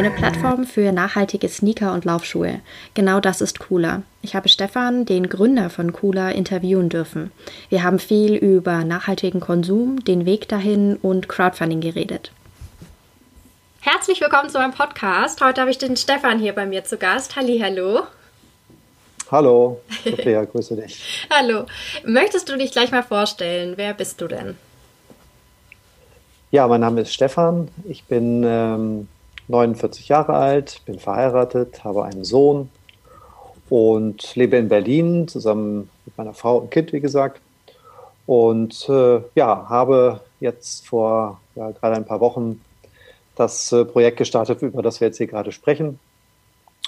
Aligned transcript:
Eine 0.00 0.10
Plattform 0.10 0.64
für 0.64 0.92
nachhaltige 0.92 1.46
Sneaker 1.46 1.92
und 1.92 2.06
Laufschuhe. 2.06 2.60
Genau 2.94 3.20
das 3.20 3.42
ist 3.42 3.58
Cooler. 3.58 4.00
Ich 4.22 4.34
habe 4.34 4.48
Stefan, 4.48 5.04
den 5.04 5.28
Gründer 5.28 5.68
von 5.68 5.92
Cooler, 5.92 6.34
interviewen 6.34 6.88
dürfen. 6.88 7.30
Wir 7.68 7.82
haben 7.82 7.98
viel 7.98 8.34
über 8.34 8.82
nachhaltigen 8.84 9.40
Konsum, 9.40 10.02
den 10.02 10.24
Weg 10.24 10.48
dahin 10.48 10.96
und 10.96 11.28
Crowdfunding 11.28 11.82
geredet. 11.82 12.32
Herzlich 13.80 14.22
willkommen 14.22 14.48
zu 14.48 14.56
meinem 14.56 14.72
Podcast. 14.72 15.44
Heute 15.44 15.60
habe 15.60 15.70
ich 15.70 15.76
den 15.76 15.98
Stefan 15.98 16.38
hier 16.38 16.54
bei 16.54 16.64
mir 16.64 16.82
zu 16.82 16.96
Gast. 16.96 17.36
Hallo. 17.36 18.04
Hallo, 19.30 19.82
Sophia, 20.02 20.44
grüße 20.44 20.76
dich. 20.76 21.28
Hallo. 21.30 21.66
Möchtest 22.06 22.48
du 22.48 22.56
dich 22.56 22.72
gleich 22.72 22.90
mal 22.90 23.02
vorstellen? 23.02 23.74
Wer 23.76 23.92
bist 23.92 24.18
du 24.22 24.28
denn? 24.28 24.56
Ja, 26.52 26.66
mein 26.68 26.80
Name 26.80 27.02
ist 27.02 27.12
Stefan. 27.12 27.68
Ich 27.84 28.04
bin 28.04 28.42
ähm, 28.46 29.06
49 29.50 30.08
Jahre 30.08 30.34
alt, 30.34 30.80
bin 30.86 30.98
verheiratet, 30.98 31.84
habe 31.84 32.04
einen 32.04 32.24
Sohn 32.24 32.70
und 33.68 34.34
lebe 34.36 34.56
in 34.56 34.68
Berlin 34.68 35.28
zusammen 35.28 35.90
mit 36.06 36.16
meiner 36.16 36.34
Frau 36.34 36.58
und 36.58 36.70
Kind, 36.70 36.92
wie 36.92 37.00
gesagt. 37.00 37.40
Und 38.26 38.88
äh, 38.88 39.20
ja, 39.34 39.66
habe 39.68 40.20
jetzt 40.40 40.86
vor 40.86 41.40
ja, 41.56 41.70
gerade 41.70 41.96
ein 41.96 42.06
paar 42.06 42.20
Wochen 42.20 42.60
das 43.36 43.72
äh, 43.72 43.84
Projekt 43.84 44.18
gestartet, 44.18 44.62
über 44.62 44.82
das 44.82 45.00
wir 45.00 45.08
jetzt 45.08 45.16
hier 45.16 45.26
gerade 45.26 45.52
sprechen. 45.52 45.98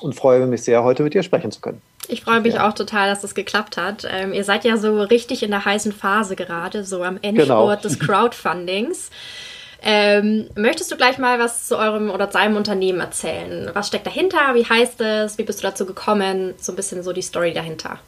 Und 0.00 0.14
freue 0.14 0.46
mich 0.46 0.62
sehr, 0.62 0.82
heute 0.82 1.02
mit 1.02 1.14
dir 1.14 1.22
sprechen 1.22 1.52
zu 1.52 1.60
können. 1.60 1.80
Ich 2.08 2.22
freue 2.22 2.40
mich 2.40 2.54
ja. 2.54 2.68
auch 2.68 2.72
total, 2.72 3.08
dass 3.08 3.20
das 3.20 3.34
geklappt 3.34 3.76
hat. 3.76 4.06
Ähm, 4.10 4.32
ihr 4.32 4.42
seid 4.42 4.64
ja 4.64 4.76
so 4.76 5.00
richtig 5.02 5.42
in 5.42 5.50
der 5.50 5.64
heißen 5.64 5.92
Phase 5.92 6.34
gerade, 6.34 6.84
so 6.84 7.04
am 7.04 7.18
Endspurt 7.22 7.48
genau. 7.48 7.76
des 7.76 7.98
Crowdfundings. 7.98 9.10
Ähm, 9.84 10.48
möchtest 10.54 10.92
du 10.92 10.96
gleich 10.96 11.18
mal 11.18 11.38
was 11.38 11.66
zu 11.66 11.76
eurem 11.76 12.10
oder 12.10 12.30
seinem 12.30 12.56
Unternehmen 12.56 13.00
erzählen? 13.00 13.70
Was 13.74 13.88
steckt 13.88 14.06
dahinter? 14.06 14.54
Wie 14.54 14.64
heißt 14.64 15.00
es? 15.00 15.38
Wie 15.38 15.42
bist 15.42 15.60
du 15.60 15.66
dazu 15.66 15.86
gekommen? 15.86 16.54
So 16.58 16.72
ein 16.72 16.76
bisschen 16.76 17.02
so 17.02 17.12
die 17.12 17.22
Story 17.22 17.52
dahinter. 17.52 17.98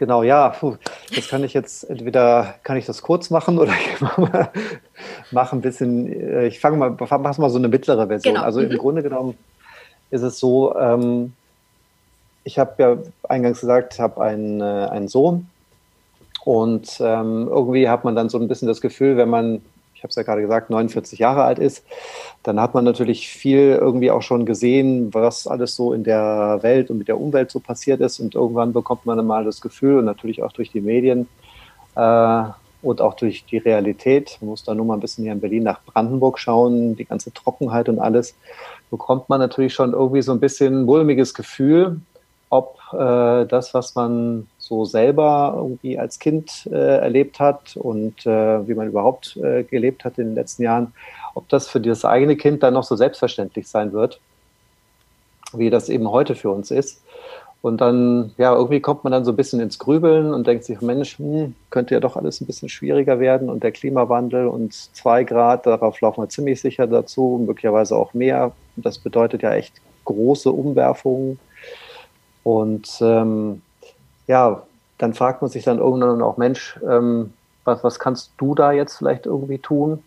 Genau, 0.00 0.22
ja, 0.22 0.56
das 1.14 1.28
kann 1.28 1.44
ich 1.44 1.52
jetzt 1.52 1.84
entweder 1.84 2.54
kann 2.62 2.78
ich 2.78 2.86
das 2.86 3.02
kurz 3.02 3.28
machen 3.28 3.58
oder 3.58 3.74
ich 3.94 4.00
mache 4.00 4.50
mach 5.30 5.52
ein 5.52 5.60
bisschen, 5.60 6.10
äh, 6.10 6.46
ich 6.46 6.58
fange 6.58 6.78
mal, 6.78 6.96
mach 6.98 7.36
mal 7.36 7.50
so 7.50 7.58
eine 7.58 7.68
mittlere 7.68 8.06
Version. 8.06 8.34
Genau. 8.34 8.46
Also 8.46 8.60
mhm. 8.60 8.70
im 8.70 8.78
Grunde 8.78 9.02
genommen 9.02 9.36
ist 10.10 10.22
es 10.22 10.40
so, 10.40 10.74
ähm, 10.74 11.34
ich 12.44 12.58
habe 12.58 12.72
ja 12.78 12.96
eingangs 13.28 13.60
gesagt, 13.60 13.92
ich 13.92 14.00
habe 14.00 14.22
einen, 14.22 14.62
äh, 14.62 14.88
einen 14.90 15.08
Sohn 15.08 15.49
und 16.44 16.98
ähm, 17.00 17.48
irgendwie 17.48 17.88
hat 17.88 18.04
man 18.04 18.14
dann 18.14 18.28
so 18.28 18.38
ein 18.38 18.48
bisschen 18.48 18.68
das 18.68 18.80
Gefühl, 18.80 19.16
wenn 19.16 19.28
man, 19.28 19.60
ich 19.94 20.02
habe 20.02 20.08
es 20.08 20.16
ja 20.16 20.22
gerade 20.22 20.40
gesagt, 20.40 20.70
49 20.70 21.18
Jahre 21.18 21.44
alt 21.44 21.58
ist, 21.58 21.84
dann 22.42 22.58
hat 22.60 22.72
man 22.74 22.84
natürlich 22.84 23.28
viel 23.28 23.78
irgendwie 23.80 24.10
auch 24.10 24.22
schon 24.22 24.46
gesehen, 24.46 25.12
was 25.12 25.46
alles 25.46 25.76
so 25.76 25.92
in 25.92 26.04
der 26.04 26.58
Welt 26.62 26.90
und 26.90 26.98
mit 26.98 27.08
der 27.08 27.20
Umwelt 27.20 27.50
so 27.50 27.60
passiert 27.60 28.00
ist. 28.00 28.20
Und 28.20 28.34
irgendwann 28.34 28.72
bekommt 28.72 29.04
man 29.04 29.18
dann 29.18 29.26
mal 29.26 29.44
das 29.44 29.60
Gefühl 29.60 29.98
und 29.98 30.06
natürlich 30.06 30.42
auch 30.42 30.52
durch 30.52 30.70
die 30.70 30.80
Medien 30.80 31.28
äh, 31.96 32.42
und 32.82 33.02
auch 33.02 33.14
durch 33.14 33.44
die 33.44 33.58
Realität, 33.58 34.38
man 34.40 34.50
muss 34.50 34.64
da 34.64 34.74
nur 34.74 34.86
mal 34.86 34.94
ein 34.94 35.00
bisschen 35.00 35.24
hier 35.24 35.34
in 35.34 35.40
Berlin 35.40 35.64
nach 35.64 35.82
Brandenburg 35.84 36.38
schauen, 36.38 36.96
die 36.96 37.04
ganze 37.04 37.32
Trockenheit 37.34 37.90
und 37.90 37.98
alles, 37.98 38.34
bekommt 38.90 39.28
man 39.28 39.40
natürlich 39.40 39.74
schon 39.74 39.92
irgendwie 39.92 40.22
so 40.22 40.32
ein 40.32 40.40
bisschen 40.40 40.84
mulmiges 40.84 41.34
Gefühl, 41.34 42.00
ob 42.50 42.78
äh, 42.92 43.46
das, 43.46 43.72
was 43.74 43.94
man 43.94 44.48
so 44.58 44.84
selber 44.84 45.54
irgendwie 45.56 45.98
als 45.98 46.18
Kind 46.18 46.68
äh, 46.70 46.98
erlebt 46.98 47.38
hat 47.40 47.76
und 47.76 48.26
äh, 48.26 48.68
wie 48.68 48.74
man 48.74 48.88
überhaupt 48.88 49.36
äh, 49.36 49.62
gelebt 49.62 50.04
hat 50.04 50.18
in 50.18 50.26
den 50.26 50.34
letzten 50.34 50.64
Jahren, 50.64 50.92
ob 51.34 51.48
das 51.48 51.68
für 51.68 51.80
das 51.80 52.04
eigene 52.04 52.36
Kind 52.36 52.62
dann 52.62 52.74
noch 52.74 52.84
so 52.84 52.96
selbstverständlich 52.96 53.68
sein 53.68 53.92
wird, 53.92 54.20
wie 55.52 55.70
das 55.70 55.88
eben 55.88 56.10
heute 56.10 56.34
für 56.34 56.50
uns 56.50 56.72
ist. 56.72 57.02
Und 57.62 57.80
dann, 57.80 58.32
ja, 58.38 58.54
irgendwie 58.54 58.80
kommt 58.80 59.04
man 59.04 59.12
dann 59.12 59.24
so 59.24 59.32
ein 59.32 59.36
bisschen 59.36 59.60
ins 59.60 59.78
Grübeln 59.78 60.32
und 60.32 60.46
denkt 60.46 60.64
sich, 60.64 60.80
Mensch, 60.80 61.18
hm, 61.18 61.54
könnte 61.68 61.94
ja 61.94 62.00
doch 62.00 62.16
alles 62.16 62.40
ein 62.40 62.46
bisschen 62.46 62.70
schwieriger 62.70 63.20
werden 63.20 63.50
und 63.50 63.62
der 63.62 63.70
Klimawandel 63.70 64.48
und 64.48 64.72
zwei 64.72 65.24
Grad, 65.24 65.66
darauf 65.66 66.00
laufen 66.00 66.22
wir 66.22 66.28
ziemlich 66.30 66.60
sicher 66.60 66.86
dazu, 66.86 67.40
möglicherweise 67.46 67.96
auch 67.96 68.14
mehr. 68.14 68.52
Das 68.76 68.98
bedeutet 68.98 69.42
ja 69.42 69.52
echt 69.52 69.74
große 70.06 70.50
Umwerfungen 70.50 71.38
und 72.42 72.88
ähm, 73.00 73.62
ja, 74.26 74.62
dann 74.98 75.14
fragt 75.14 75.42
man 75.42 75.50
sich 75.50 75.64
dann 75.64 75.78
irgendwann 75.78 76.22
auch, 76.22 76.36
Mensch, 76.36 76.78
ähm, 76.88 77.32
was, 77.64 77.82
was 77.84 77.98
kannst 77.98 78.32
du 78.38 78.54
da 78.54 78.72
jetzt 78.72 78.96
vielleicht 78.96 79.26
irgendwie 79.26 79.58
tun? 79.58 80.02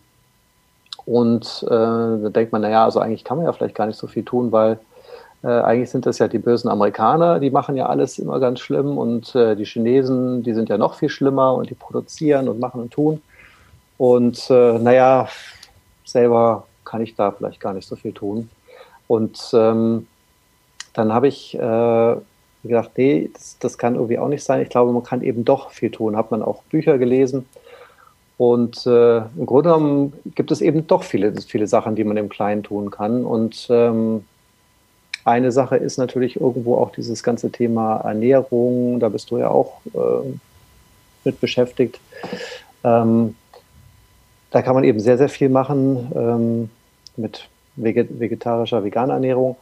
Und 1.06 1.64
äh, 1.66 1.70
da 1.70 2.28
denkt 2.30 2.52
man, 2.52 2.62
naja, 2.62 2.84
also 2.84 3.00
eigentlich 3.00 3.24
kann 3.24 3.36
man 3.36 3.46
ja 3.46 3.52
vielleicht 3.52 3.74
gar 3.74 3.86
nicht 3.86 3.98
so 3.98 4.06
viel 4.06 4.24
tun, 4.24 4.52
weil 4.52 4.78
äh, 5.42 5.48
eigentlich 5.48 5.90
sind 5.90 6.06
das 6.06 6.18
ja 6.18 6.28
die 6.28 6.38
bösen 6.38 6.70
Amerikaner, 6.70 7.38
die 7.38 7.50
machen 7.50 7.76
ja 7.76 7.86
alles 7.86 8.18
immer 8.18 8.40
ganz 8.40 8.60
schlimm 8.60 8.96
und 8.96 9.34
äh, 9.34 9.54
die 9.56 9.66
Chinesen, 9.66 10.42
die 10.42 10.54
sind 10.54 10.70
ja 10.70 10.78
noch 10.78 10.94
viel 10.94 11.10
schlimmer 11.10 11.54
und 11.54 11.68
die 11.68 11.74
produzieren 11.74 12.48
und 12.48 12.60
machen 12.60 12.80
und 12.80 12.92
tun. 12.92 13.20
Und 13.98 14.48
äh, 14.50 14.78
naja, 14.78 15.28
selber 16.04 16.66
kann 16.84 17.02
ich 17.02 17.14
da 17.14 17.30
vielleicht 17.30 17.60
gar 17.60 17.74
nicht 17.74 17.86
so 17.86 17.96
viel 17.96 18.12
tun. 18.12 18.48
Und 19.06 19.38
ähm, 19.52 20.06
dann 20.94 21.12
habe 21.12 21.28
ich 21.28 21.54
äh, 21.54 22.16
gedacht, 22.62 22.92
nee, 22.96 23.30
das, 23.32 23.58
das, 23.58 23.78
kann 23.78 23.96
irgendwie 23.96 24.18
auch 24.18 24.28
nicht 24.28 24.42
sein. 24.42 24.62
Ich 24.62 24.70
glaube, 24.70 24.92
man 24.92 25.02
kann 25.02 25.22
eben 25.22 25.44
doch 25.44 25.70
viel 25.70 25.90
tun. 25.90 26.16
Hat 26.16 26.30
man 26.30 26.42
auch 26.42 26.62
Bücher 26.64 26.98
gelesen. 26.98 27.46
Und 28.36 28.86
äh, 28.86 29.18
im 29.18 29.46
Grunde 29.46 29.70
genommen 29.70 30.12
gibt 30.34 30.50
es 30.50 30.60
eben 30.60 30.86
doch 30.86 31.04
viele, 31.04 31.32
viele 31.40 31.66
Sachen, 31.66 31.94
die 31.94 32.04
man 32.04 32.16
im 32.16 32.28
Kleinen 32.28 32.62
tun 32.62 32.90
kann. 32.90 33.24
Und 33.24 33.66
ähm, 33.70 34.24
eine 35.24 35.52
Sache 35.52 35.76
ist 35.76 35.98
natürlich 35.98 36.40
irgendwo 36.40 36.76
auch 36.76 36.90
dieses 36.90 37.22
ganze 37.22 37.50
Thema 37.50 37.98
Ernährung. 37.98 38.98
Da 38.98 39.08
bist 39.08 39.30
du 39.30 39.38
ja 39.38 39.48
auch 39.48 39.80
äh, 39.94 40.28
mit 41.24 41.40
beschäftigt. 41.40 42.00
Ähm, 42.82 43.36
da 44.50 44.62
kann 44.62 44.74
man 44.74 44.84
eben 44.84 45.00
sehr, 45.00 45.18
sehr 45.18 45.28
viel 45.28 45.48
machen 45.48 46.12
ähm, 46.14 46.70
mit 47.16 47.48
vegetarischer, 47.76 48.84
veganer 48.84 49.14
Ernährung. 49.14 49.56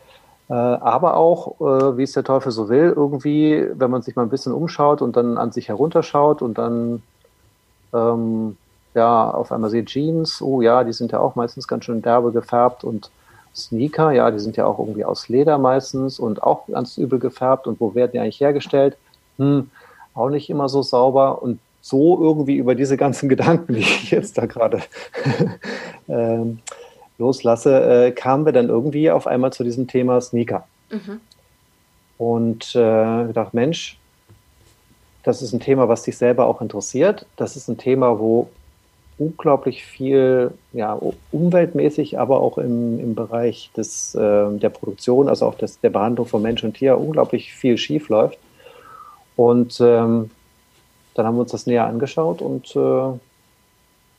Äh, 0.52 0.54
aber 0.54 1.16
auch, 1.16 1.58
äh, 1.62 1.96
wie 1.96 2.02
es 2.02 2.12
der 2.12 2.24
Teufel 2.24 2.52
so 2.52 2.68
will, 2.68 2.92
irgendwie, 2.94 3.66
wenn 3.72 3.90
man 3.90 4.02
sich 4.02 4.16
mal 4.16 4.22
ein 4.24 4.28
bisschen 4.28 4.52
umschaut 4.52 5.00
und 5.00 5.16
dann 5.16 5.38
an 5.38 5.50
sich 5.50 5.68
herunterschaut 5.68 6.42
und 6.42 6.58
dann 6.58 7.02
ähm, 7.94 8.58
ja 8.92 9.30
auf 9.30 9.50
einmal 9.50 9.70
sieht 9.70 9.86
Jeans, 9.86 10.42
oh 10.42 10.60
ja, 10.60 10.84
die 10.84 10.92
sind 10.92 11.10
ja 11.10 11.20
auch 11.20 11.36
meistens 11.36 11.66
ganz 11.66 11.86
schön 11.86 12.02
derbe 12.02 12.32
gefärbt 12.32 12.84
und 12.84 13.10
Sneaker, 13.54 14.10
ja, 14.12 14.30
die 14.30 14.40
sind 14.40 14.58
ja 14.58 14.66
auch 14.66 14.78
irgendwie 14.78 15.06
aus 15.06 15.30
Leder 15.30 15.56
meistens 15.56 16.18
und 16.18 16.42
auch 16.42 16.66
ganz 16.66 16.98
übel 16.98 17.18
gefärbt 17.18 17.66
und 17.66 17.80
wo 17.80 17.94
werden 17.94 18.10
die 18.12 18.18
eigentlich 18.18 18.40
hergestellt? 18.40 18.98
Hm, 19.38 19.70
auch 20.12 20.28
nicht 20.28 20.50
immer 20.50 20.68
so 20.68 20.82
sauber 20.82 21.40
und 21.40 21.60
so 21.80 22.22
irgendwie 22.22 22.56
über 22.56 22.74
diese 22.74 22.98
ganzen 22.98 23.26
Gedanken, 23.30 23.72
die 23.72 23.80
ich 23.80 24.10
jetzt 24.10 24.36
da 24.36 24.44
gerade 24.44 24.82
ähm, 26.08 26.58
loslasse, 27.18 28.06
äh, 28.06 28.10
kamen 28.12 28.44
wir 28.44 28.52
dann 28.52 28.68
irgendwie 28.68 29.10
auf 29.10 29.26
einmal 29.26 29.52
zu 29.52 29.64
diesem 29.64 29.86
Thema 29.86 30.20
Sneaker. 30.20 30.66
Mhm. 30.90 31.20
Und 32.18 32.74
äh, 32.74 33.26
gedacht, 33.26 33.54
Mensch, 33.54 33.98
das 35.22 35.42
ist 35.42 35.52
ein 35.52 35.60
Thema, 35.60 35.88
was 35.88 36.02
dich 36.02 36.16
selber 36.16 36.46
auch 36.46 36.60
interessiert. 36.60 37.26
Das 37.36 37.56
ist 37.56 37.68
ein 37.68 37.78
Thema, 37.78 38.18
wo 38.18 38.48
unglaublich 39.18 39.84
viel, 39.84 40.52
ja, 40.72 40.98
umweltmäßig, 41.30 42.18
aber 42.18 42.40
auch 42.40 42.58
im, 42.58 42.98
im 42.98 43.14
Bereich 43.14 43.70
des, 43.76 44.14
äh, 44.14 44.50
der 44.58 44.70
Produktion, 44.70 45.28
also 45.28 45.46
auch 45.46 45.54
des, 45.54 45.80
der 45.80 45.90
Behandlung 45.90 46.26
von 46.26 46.42
Mensch 46.42 46.64
und 46.64 46.74
Tier, 46.74 46.98
unglaublich 46.98 47.52
viel 47.52 47.78
schief 47.78 48.08
läuft. 48.08 48.38
Und 49.36 49.80
ähm, 49.80 50.30
dann 51.14 51.26
haben 51.26 51.36
wir 51.36 51.42
uns 51.42 51.52
das 51.52 51.66
näher 51.66 51.86
angeschaut 51.86 52.42
und 52.42 52.74
äh, 52.74 53.18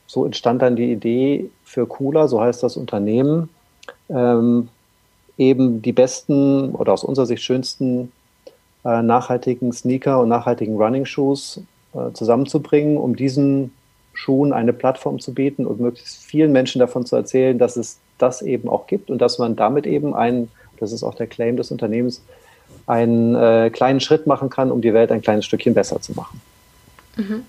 so 0.06 0.24
entstand 0.24 0.62
dann 0.62 0.76
die 0.76 0.92
Idee 0.92 1.50
für 1.64 1.86
Cooler, 1.86 2.28
so 2.28 2.40
heißt 2.40 2.62
das 2.62 2.76
Unternehmen, 2.76 3.48
ähm, 4.08 4.68
eben 5.36 5.82
die 5.82 5.92
besten 5.92 6.70
oder 6.72 6.92
aus 6.92 7.04
unserer 7.04 7.26
Sicht 7.26 7.42
schönsten 7.42 8.12
äh, 8.84 9.02
nachhaltigen 9.02 9.72
Sneaker 9.72 10.20
und 10.20 10.28
nachhaltigen 10.28 10.76
Running 10.76 11.06
Shoes 11.06 11.60
äh, 11.94 12.12
zusammenzubringen, 12.12 12.96
um 12.96 13.16
diesen 13.16 13.72
Schuhen 14.12 14.52
eine 14.52 14.72
Plattform 14.72 15.18
zu 15.18 15.34
bieten 15.34 15.66
und 15.66 15.80
möglichst 15.80 16.18
vielen 16.22 16.52
Menschen 16.52 16.78
davon 16.78 17.04
zu 17.04 17.16
erzählen, 17.16 17.58
dass 17.58 17.76
es 17.76 17.98
das 18.18 18.42
eben 18.42 18.68
auch 18.68 18.86
gibt 18.86 19.10
und 19.10 19.18
dass 19.18 19.38
man 19.38 19.56
damit 19.56 19.86
eben 19.86 20.14
einen, 20.14 20.50
das 20.78 20.92
ist 20.92 21.02
auch 21.02 21.14
der 21.14 21.26
Claim 21.26 21.56
des 21.56 21.70
Unternehmens, 21.70 22.22
einen 22.86 23.34
äh, 23.34 23.70
kleinen 23.70 24.00
Schritt 24.00 24.26
machen 24.26 24.50
kann, 24.50 24.70
um 24.70 24.80
die 24.80 24.94
Welt 24.94 25.10
ein 25.10 25.22
kleines 25.22 25.44
Stückchen 25.44 25.74
besser 25.74 26.00
zu 26.00 26.12
machen. 26.12 26.40
Mhm. 27.16 27.44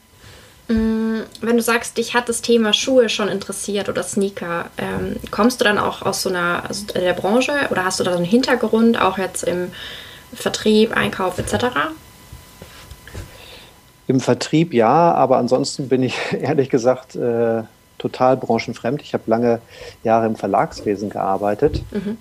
Mm, 0.68 1.20
wenn 1.42 1.58
du 1.58 1.62
sagst, 1.62 1.98
dich 1.98 2.16
hat 2.16 2.28
das 2.28 2.42
Thema 2.42 2.74
Schuhe 2.74 3.10
schon 3.10 3.28
interessiert 3.28 3.88
oder 3.88 4.02
Sneaker, 4.02 4.66
ähm, 4.78 5.18
kommst 5.30 5.62
du 5.62 5.66
dann 5.66 5.78
auch 5.78 6.02
aus 6.02 6.24
so 6.24 6.30
einer 6.30 6.64
also 6.68 6.86
der 6.88 7.14
Branche 7.14 7.54
oder 7.70 7.86
hast 7.86 8.00
du 8.00 8.04
da 8.04 8.12
so 8.12 8.18
einen 8.18 8.26
Hintergrund, 8.26 9.00
auch 9.00 9.18
jetzt 9.18 9.44
im 9.44 9.72
Vertrieb, 10.34 10.96
Einkauf 10.96 11.38
etc.? 11.38 11.66
Im 14.08 14.20
Vertrieb 14.20 14.74
ja, 14.74 15.14
aber 15.14 15.38
ansonsten 15.38 15.88
bin 15.88 16.02
ich 16.02 16.18
ehrlich 16.32 16.70
gesagt 16.70 17.16
äh, 17.16 17.64
total 18.00 18.38
branchenfremd. 18.38 19.02
Ich 19.02 19.14
habe 19.14 19.24
lange 19.28 19.62
Jahre 20.04 20.26
im 20.26 20.36
Verlagswesen 20.36 21.12
gearbeitet, 21.12 21.84
mhm. 21.92 22.18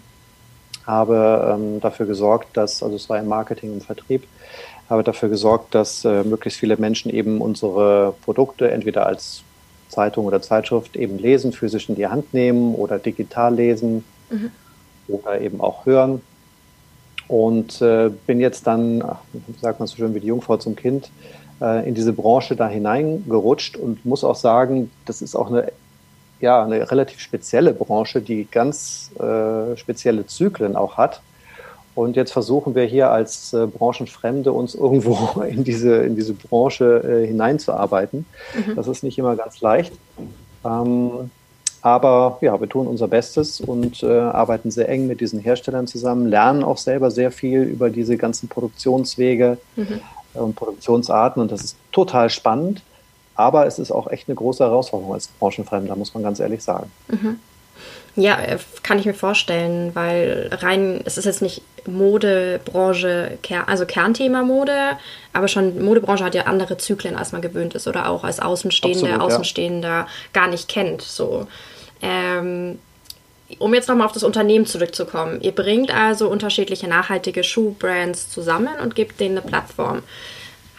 Habe 0.86 1.56
ähm, 1.56 1.80
dafür 1.80 2.06
gesorgt, 2.06 2.56
dass, 2.56 2.82
also 2.82 2.96
es 2.96 3.08
war 3.08 3.18
im 3.18 3.28
Marketing 3.28 3.72
und 3.72 3.84
Vertrieb, 3.84 4.26
habe 4.88 5.02
dafür 5.02 5.28
gesorgt, 5.28 5.74
dass 5.74 6.04
äh, 6.04 6.24
möglichst 6.24 6.60
viele 6.60 6.76
Menschen 6.76 7.10
eben 7.10 7.40
unsere 7.40 8.14
Produkte 8.24 8.70
entweder 8.70 9.06
als 9.06 9.42
Zeitung 9.88 10.26
oder 10.26 10.42
Zeitschrift 10.42 10.96
eben 10.96 11.18
lesen, 11.18 11.52
physisch 11.52 11.88
in 11.88 11.94
die 11.94 12.06
Hand 12.06 12.34
nehmen 12.34 12.74
oder 12.74 12.98
digital 12.98 13.54
lesen 13.54 14.04
mhm. 14.30 14.50
oder 15.08 15.40
eben 15.40 15.60
auch 15.60 15.86
hören. 15.86 16.20
Und 17.28 17.80
äh, 17.80 18.10
bin 18.26 18.40
jetzt 18.40 18.66
dann, 18.66 19.02
ach, 19.02 19.20
sagt 19.60 19.78
man 19.78 19.88
so 19.88 19.96
schön 19.96 20.14
wie 20.14 20.20
die 20.20 20.26
Jungfrau 20.26 20.58
zum 20.58 20.76
Kind, 20.76 21.10
äh, 21.60 21.88
in 21.88 21.94
diese 21.94 22.12
Branche 22.12 22.54
da 22.54 22.68
hineingerutscht 22.68 23.76
und 23.76 24.04
muss 24.04 24.24
auch 24.24 24.34
sagen, 24.34 24.90
das 25.06 25.22
ist 25.22 25.34
auch 25.34 25.50
eine, 25.50 25.72
ja, 26.44 26.62
eine 26.62 26.90
relativ 26.90 27.20
spezielle 27.20 27.72
Branche, 27.72 28.20
die 28.20 28.46
ganz 28.50 29.10
äh, 29.18 29.76
spezielle 29.78 30.26
Zyklen 30.26 30.76
auch 30.76 30.98
hat. 30.98 31.22
Und 31.94 32.16
jetzt 32.16 32.32
versuchen 32.32 32.74
wir 32.74 32.84
hier 32.84 33.10
als 33.10 33.54
äh, 33.54 33.66
Branchenfremde 33.66 34.52
uns 34.52 34.74
irgendwo 34.84 35.40
in 35.40 35.64
diese, 35.64 35.96
in 35.96 36.16
diese 36.16 36.34
Branche 36.34 37.02
äh, 37.02 37.26
hineinzuarbeiten. 37.26 38.26
Mhm. 38.54 38.76
Das 38.76 38.88
ist 38.88 39.02
nicht 39.02 39.18
immer 39.18 39.36
ganz 39.36 39.62
leicht. 39.62 39.94
Ähm, 40.64 41.30
aber 41.80 42.38
ja, 42.42 42.60
wir 42.60 42.68
tun 42.68 42.86
unser 42.86 43.08
Bestes 43.08 43.60
und 43.60 44.02
äh, 44.02 44.06
arbeiten 44.18 44.70
sehr 44.70 44.88
eng 44.88 45.06
mit 45.06 45.20
diesen 45.20 45.40
Herstellern 45.40 45.86
zusammen, 45.86 46.26
lernen 46.26 46.62
auch 46.62 46.78
selber 46.78 47.10
sehr 47.10 47.30
viel 47.30 47.62
über 47.62 47.88
diese 47.88 48.16
ganzen 48.18 48.48
Produktionswege 48.48 49.56
mhm. 49.76 50.00
und 50.34 50.56
Produktionsarten. 50.56 51.40
Und 51.40 51.52
das 51.52 51.62
ist 51.64 51.76
total 51.90 52.28
spannend. 52.28 52.82
Aber 53.34 53.66
es 53.66 53.78
ist 53.78 53.90
auch 53.90 54.08
echt 54.08 54.28
eine 54.28 54.36
große 54.36 54.64
Herausforderung 54.64 55.14
als 55.14 55.28
Branchenfremder, 55.28 55.96
muss 55.96 56.14
man 56.14 56.22
ganz 56.22 56.40
ehrlich 56.40 56.62
sagen. 56.62 56.90
Mhm. 57.08 57.40
Ja, 58.16 58.38
äh, 58.40 58.58
kann 58.82 58.98
ich 58.98 59.06
mir 59.06 59.14
vorstellen, 59.14 59.90
weil 59.94 60.48
rein, 60.52 61.00
es 61.04 61.18
ist 61.18 61.24
jetzt 61.24 61.42
nicht 61.42 61.62
Modebranche, 61.86 63.38
also 63.66 63.86
Kernthema 63.86 64.42
Mode, 64.42 64.72
aber 65.32 65.48
schon 65.48 65.84
Modebranche 65.84 66.24
hat 66.24 66.34
ja 66.34 66.42
andere 66.42 66.76
Zyklen, 66.76 67.16
als 67.16 67.32
man 67.32 67.42
gewöhnt 67.42 67.74
ist 67.74 67.88
oder 67.88 68.08
auch 68.08 68.22
als 68.22 68.38
Außenstehende, 68.38 69.14
Absolut, 69.14 69.22
Außenstehender 69.22 69.88
ja. 69.88 70.06
gar 70.32 70.46
nicht 70.46 70.68
kennt. 70.68 71.02
So. 71.02 71.46
Ähm, 72.00 72.78
um 73.58 73.74
jetzt 73.74 73.88
nochmal 73.88 74.06
auf 74.06 74.12
das 74.12 74.22
Unternehmen 74.22 74.66
zurückzukommen. 74.66 75.40
Ihr 75.40 75.52
bringt 75.52 75.94
also 75.94 76.28
unterschiedliche 76.28 76.88
nachhaltige 76.88 77.44
Schuhbrands 77.44 78.30
zusammen 78.30 78.80
und 78.82 78.94
gebt 78.94 79.20
denen 79.20 79.38
eine 79.38 79.46
Plattform. 79.46 80.02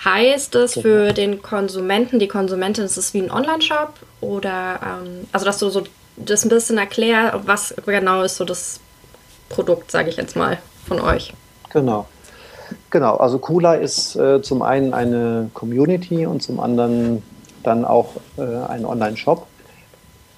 Heißt 0.05 0.53
das 0.53 0.73
für 0.73 1.13
den 1.13 1.41
Konsumenten, 1.41 2.19
die 2.19 2.27
Konsumentin, 2.27 2.85
ist 2.85 2.95
es 2.95 3.13
wie 3.15 3.23
ein 3.23 3.31
Online-Shop 3.31 3.93
oder 4.21 4.79
ähm, 4.83 5.27
also 5.31 5.45
dass 5.45 5.57
du 5.57 5.69
so 5.69 5.83
das 6.15 6.45
ein 6.45 6.49
bisschen 6.49 6.77
erklär, 6.77 7.41
was 7.45 7.73
genau 7.85 8.21
ist 8.21 8.37
so 8.37 8.45
das 8.45 8.79
Produkt, 9.49 9.91
sage 9.91 10.09
ich 10.09 10.15
jetzt 10.15 10.35
mal, 10.35 10.59
von 10.87 11.01
euch. 11.01 11.33
Genau. 11.71 12.05
Genau, 12.89 13.17
also 13.17 13.39
Kula 13.39 13.75
ist 13.75 14.15
äh, 14.15 14.41
zum 14.41 14.61
einen 14.61 14.93
eine 14.93 15.49
Community 15.53 16.25
und 16.25 16.41
zum 16.41 16.59
anderen 16.59 17.21
dann 17.63 17.83
auch 17.83 18.13
äh, 18.37 18.41
ein 18.41 18.85
Online-Shop. 18.85 19.45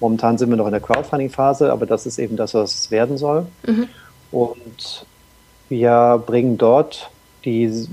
Momentan 0.00 0.38
sind 0.38 0.50
wir 0.50 0.56
noch 0.56 0.66
in 0.66 0.72
der 0.72 0.80
Crowdfunding-Phase, 0.80 1.72
aber 1.72 1.86
das 1.86 2.06
ist 2.06 2.18
eben 2.18 2.36
das, 2.36 2.54
was 2.54 2.74
es 2.74 2.90
werden 2.90 3.18
soll. 3.18 3.46
Mhm. 3.66 3.88
Und 4.30 5.06
wir 5.68 6.22
bringen 6.24 6.58
dort 6.58 7.10
die, 7.44 7.86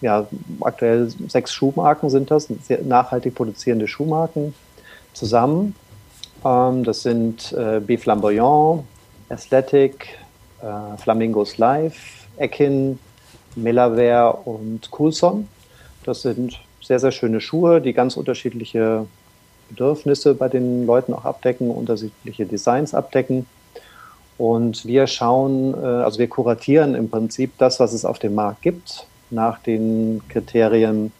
ja, 0.00 0.26
aktuell 0.60 1.10
sechs 1.28 1.52
Schuhmarken 1.52 2.10
sind 2.10 2.30
das, 2.30 2.48
nachhaltig 2.84 3.34
produzierende 3.34 3.88
Schuhmarken 3.88 4.54
zusammen 5.12 5.74
ähm, 6.44 6.84
das 6.84 7.02
sind 7.02 7.52
äh, 7.52 7.80
B. 7.80 7.96
Flamboyant, 7.96 8.84
Athletic, 9.28 10.18
äh, 10.62 10.96
Flamingos 10.98 11.58
Live, 11.58 12.26
Ekin, 12.38 12.98
Melaware 13.56 14.32
und 14.44 14.90
Coulson. 14.90 15.48
Das 16.04 16.22
sind 16.22 16.58
sehr, 16.80 16.98
sehr 16.98 17.12
schöne 17.12 17.40
Schuhe, 17.40 17.80
die 17.80 17.92
ganz 17.92 18.16
unterschiedliche 18.16 19.06
Bedürfnisse 19.68 20.34
bei 20.34 20.48
den 20.48 20.86
Leuten 20.86 21.12
auch 21.12 21.24
abdecken, 21.24 21.70
unterschiedliche 21.70 22.46
Designs 22.46 22.94
abdecken. 22.94 23.46
Und 24.38 24.86
wir 24.86 25.06
schauen, 25.06 25.74
äh, 25.74 25.86
also 25.86 26.18
wir 26.18 26.28
kuratieren 26.28 26.94
im 26.94 27.10
Prinzip 27.10 27.52
das, 27.58 27.78
was 27.80 27.92
es 27.92 28.04
auf 28.04 28.18
dem 28.18 28.34
Markt 28.34 28.62
gibt, 28.62 29.06
nach 29.30 29.58
den 29.58 30.22
Kriterien 30.28 31.12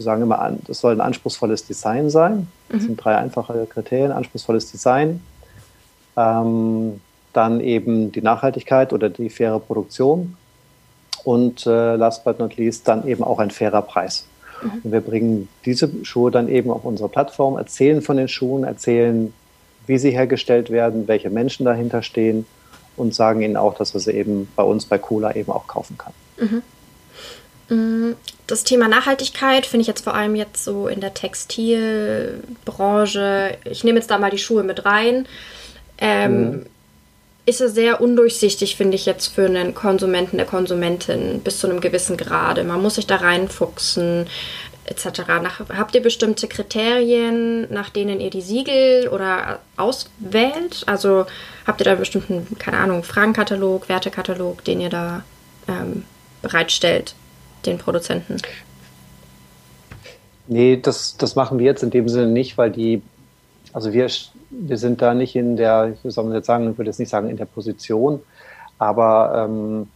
wir 0.00 0.04
sagen 0.04 0.22
immer, 0.22 0.56
das 0.66 0.80
soll 0.80 0.94
ein 0.94 1.00
anspruchsvolles 1.02 1.66
Design 1.66 2.08
sein. 2.08 2.48
Das 2.70 2.82
mhm. 2.82 2.86
sind 2.86 3.04
drei 3.04 3.16
einfache 3.16 3.66
Kriterien. 3.66 4.12
Anspruchsvolles 4.12 4.70
Design, 4.70 5.20
ähm, 6.16 7.00
dann 7.34 7.60
eben 7.60 8.10
die 8.10 8.22
Nachhaltigkeit 8.22 8.94
oder 8.94 9.10
die 9.10 9.28
faire 9.28 9.60
Produktion 9.60 10.36
und 11.24 11.66
äh, 11.66 11.96
last 11.96 12.24
but 12.24 12.38
not 12.38 12.56
least 12.56 12.88
dann 12.88 13.06
eben 13.06 13.22
auch 13.22 13.38
ein 13.38 13.50
fairer 13.50 13.82
Preis. 13.82 14.26
Mhm. 14.62 14.70
Und 14.84 14.92
wir 14.92 15.00
bringen 15.02 15.48
diese 15.66 15.90
Schuhe 16.02 16.30
dann 16.30 16.48
eben 16.48 16.70
auf 16.70 16.84
unsere 16.84 17.10
Plattform, 17.10 17.58
erzählen 17.58 18.00
von 18.00 18.16
den 18.16 18.28
Schuhen, 18.28 18.64
erzählen, 18.64 19.34
wie 19.86 19.98
sie 19.98 20.12
hergestellt 20.12 20.70
werden, 20.70 21.08
welche 21.08 21.28
Menschen 21.28 21.66
dahinter 21.66 22.02
stehen 22.02 22.46
und 22.96 23.14
sagen 23.14 23.42
ihnen 23.42 23.56
auch, 23.56 23.74
dass 23.74 23.92
man 23.92 24.00
sie 24.00 24.12
eben 24.12 24.48
bei 24.56 24.62
uns 24.62 24.86
bei 24.86 24.98
Cola 24.98 25.34
eben 25.34 25.52
auch 25.52 25.66
kaufen 25.66 25.98
kann. 25.98 26.12
Mhm. 26.38 26.62
Das 28.46 28.64
Thema 28.64 28.88
Nachhaltigkeit 28.88 29.64
finde 29.64 29.82
ich 29.82 29.86
jetzt 29.86 30.02
vor 30.02 30.14
allem 30.14 30.34
jetzt 30.34 30.64
so 30.64 30.88
in 30.88 31.00
der 31.00 31.14
Textilbranche, 31.14 33.56
ich 33.64 33.84
nehme 33.84 34.00
jetzt 34.00 34.10
da 34.10 34.18
mal 34.18 34.32
die 34.32 34.38
Schuhe 34.38 34.64
mit 34.64 34.84
rein, 34.84 35.28
ähm, 35.98 36.50
mhm. 36.50 36.66
ist 37.46 37.60
es 37.60 37.74
sehr 37.74 38.00
undurchsichtig, 38.00 38.74
finde 38.74 38.96
ich 38.96 39.06
jetzt 39.06 39.28
für 39.28 39.46
einen 39.46 39.72
Konsumenten, 39.74 40.38
der 40.38 40.46
Konsumentin 40.46 41.42
bis 41.44 41.60
zu 41.60 41.68
einem 41.68 41.80
gewissen 41.80 42.16
Grade. 42.16 42.64
Man 42.64 42.82
muss 42.82 42.96
sich 42.96 43.06
da 43.06 43.14
reinfuchsen 43.16 44.26
etc. 44.86 45.20
Nach, 45.40 45.60
habt 45.68 45.94
ihr 45.94 46.02
bestimmte 46.02 46.48
Kriterien, 46.48 47.72
nach 47.72 47.90
denen 47.90 48.20
ihr 48.20 48.30
die 48.30 48.40
Siegel 48.40 49.06
oder 49.08 49.60
auswählt? 49.76 50.82
Also 50.86 51.26
habt 51.68 51.80
ihr 51.80 51.84
da 51.84 51.92
einen 51.92 52.00
bestimmten, 52.00 52.58
keine 52.58 52.78
Ahnung, 52.78 53.04
Fragenkatalog, 53.04 53.88
Wertekatalog, 53.88 54.64
den 54.64 54.80
ihr 54.80 54.90
da 54.90 55.22
ähm, 55.68 56.02
bereitstellt? 56.42 57.14
Den 57.66 57.78
Produzenten? 57.78 58.36
Nee, 60.46 60.78
das, 60.82 61.16
das 61.16 61.36
machen 61.36 61.58
wir 61.58 61.66
jetzt 61.66 61.82
in 61.82 61.90
dem 61.90 62.08
Sinne 62.08 62.26
nicht, 62.26 62.58
weil 62.58 62.70
die, 62.70 63.02
also 63.72 63.92
wir, 63.92 64.08
wir 64.50 64.76
sind 64.78 65.00
da 65.00 65.14
nicht 65.14 65.36
in 65.36 65.56
der, 65.56 65.94
wie 66.02 66.10
soll 66.10 66.24
man 66.24 66.34
jetzt 66.34 66.46
sagen, 66.46 66.70
ich 66.70 66.78
würde 66.78 66.90
jetzt 66.90 66.98
nicht 66.98 67.08
sagen 67.08 67.30
in 67.30 67.36
der 67.36 67.44
Position, 67.44 68.20
aber 68.78 69.46
ähm, 69.48 69.88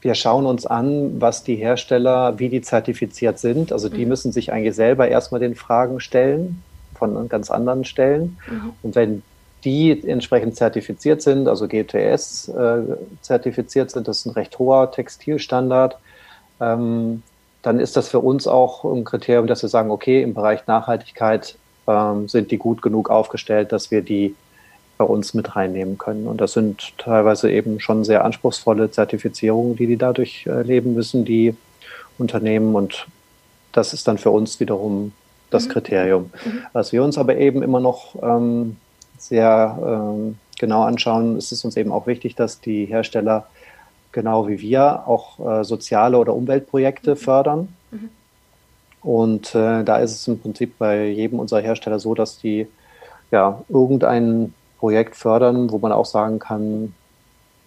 wir 0.00 0.14
schauen 0.14 0.46
uns 0.46 0.66
an, 0.66 1.20
was 1.20 1.44
die 1.44 1.56
Hersteller, 1.56 2.38
wie 2.38 2.48
die 2.48 2.60
zertifiziert 2.60 3.38
sind. 3.38 3.72
Also 3.72 3.88
die 3.88 4.04
mhm. 4.04 4.10
müssen 4.10 4.32
sich 4.32 4.52
eigentlich 4.52 4.74
selber 4.74 5.08
erstmal 5.08 5.40
den 5.40 5.54
Fragen 5.54 5.98
stellen 5.98 6.62
von 6.94 7.28
ganz 7.28 7.50
anderen 7.50 7.84
Stellen. 7.84 8.38
Mhm. 8.48 8.72
Und 8.82 8.94
wenn 8.94 9.22
die 9.64 10.06
entsprechend 10.06 10.56
zertifiziert 10.56 11.22
sind, 11.22 11.48
also 11.48 11.68
GTS 11.68 12.48
äh, 12.48 12.82
zertifiziert 13.22 13.90
sind, 13.90 14.06
das 14.06 14.18
ist 14.18 14.26
ein 14.26 14.32
recht 14.32 14.58
hoher 14.58 14.92
Textilstandard, 14.92 15.96
ähm, 16.60 17.22
dann 17.62 17.80
ist 17.80 17.96
das 17.96 18.08
für 18.08 18.20
uns 18.20 18.46
auch 18.46 18.84
ein 18.84 19.04
Kriterium, 19.04 19.46
dass 19.46 19.62
wir 19.62 19.68
sagen, 19.68 19.90
okay, 19.90 20.22
im 20.22 20.34
Bereich 20.34 20.66
Nachhaltigkeit 20.66 21.56
ähm, 21.86 22.28
sind 22.28 22.50
die 22.50 22.58
gut 22.58 22.82
genug 22.82 23.10
aufgestellt, 23.10 23.72
dass 23.72 23.90
wir 23.90 24.02
die 24.02 24.34
bei 24.96 25.04
uns 25.04 25.34
mit 25.34 25.56
reinnehmen 25.56 25.98
können. 25.98 26.26
Und 26.26 26.40
das 26.40 26.52
sind 26.52 26.96
teilweise 26.98 27.50
eben 27.50 27.80
schon 27.80 28.04
sehr 28.04 28.24
anspruchsvolle 28.24 28.90
Zertifizierungen, 28.90 29.76
die 29.76 29.86
die 29.86 29.96
dadurch 29.96 30.46
erleben 30.46 30.90
äh, 30.90 30.94
müssen, 30.94 31.24
die 31.24 31.56
Unternehmen. 32.18 32.74
Und 32.74 33.06
das 33.72 33.92
ist 33.92 34.06
dann 34.06 34.18
für 34.18 34.30
uns 34.30 34.60
wiederum 34.60 35.12
das 35.50 35.66
mhm. 35.66 35.72
Kriterium. 35.72 36.30
Mhm. 36.44 36.62
Was 36.72 36.92
wir 36.92 37.02
uns 37.02 37.18
aber 37.18 37.36
eben 37.36 37.62
immer 37.62 37.80
noch 37.80 38.14
ähm, 38.22 38.76
sehr 39.18 39.78
ähm, 39.84 40.38
genau 40.58 40.82
anschauen, 40.82 41.36
ist 41.38 41.50
es 41.50 41.64
uns 41.64 41.76
eben 41.76 41.92
auch 41.92 42.06
wichtig, 42.06 42.34
dass 42.34 42.60
die 42.60 42.86
Hersteller 42.86 43.46
genau 44.14 44.48
wie 44.48 44.60
wir 44.60 45.06
auch 45.06 45.38
äh, 45.38 45.64
soziale 45.64 46.16
oder 46.16 46.34
Umweltprojekte 46.34 47.10
mhm. 47.10 47.16
fördern. 47.16 47.68
Mhm. 47.90 48.08
Und 49.02 49.54
äh, 49.54 49.84
da 49.84 49.98
ist 49.98 50.12
es 50.12 50.28
im 50.28 50.40
Prinzip 50.40 50.78
bei 50.78 51.08
jedem 51.08 51.38
unserer 51.38 51.60
Hersteller 51.60 51.98
so, 51.98 52.14
dass 52.14 52.38
die 52.38 52.66
ja 53.30 53.62
irgendein 53.68 54.54
Projekt 54.78 55.16
fördern, 55.16 55.70
wo 55.70 55.78
man 55.78 55.92
auch 55.92 56.06
sagen 56.06 56.38
kann, 56.38 56.94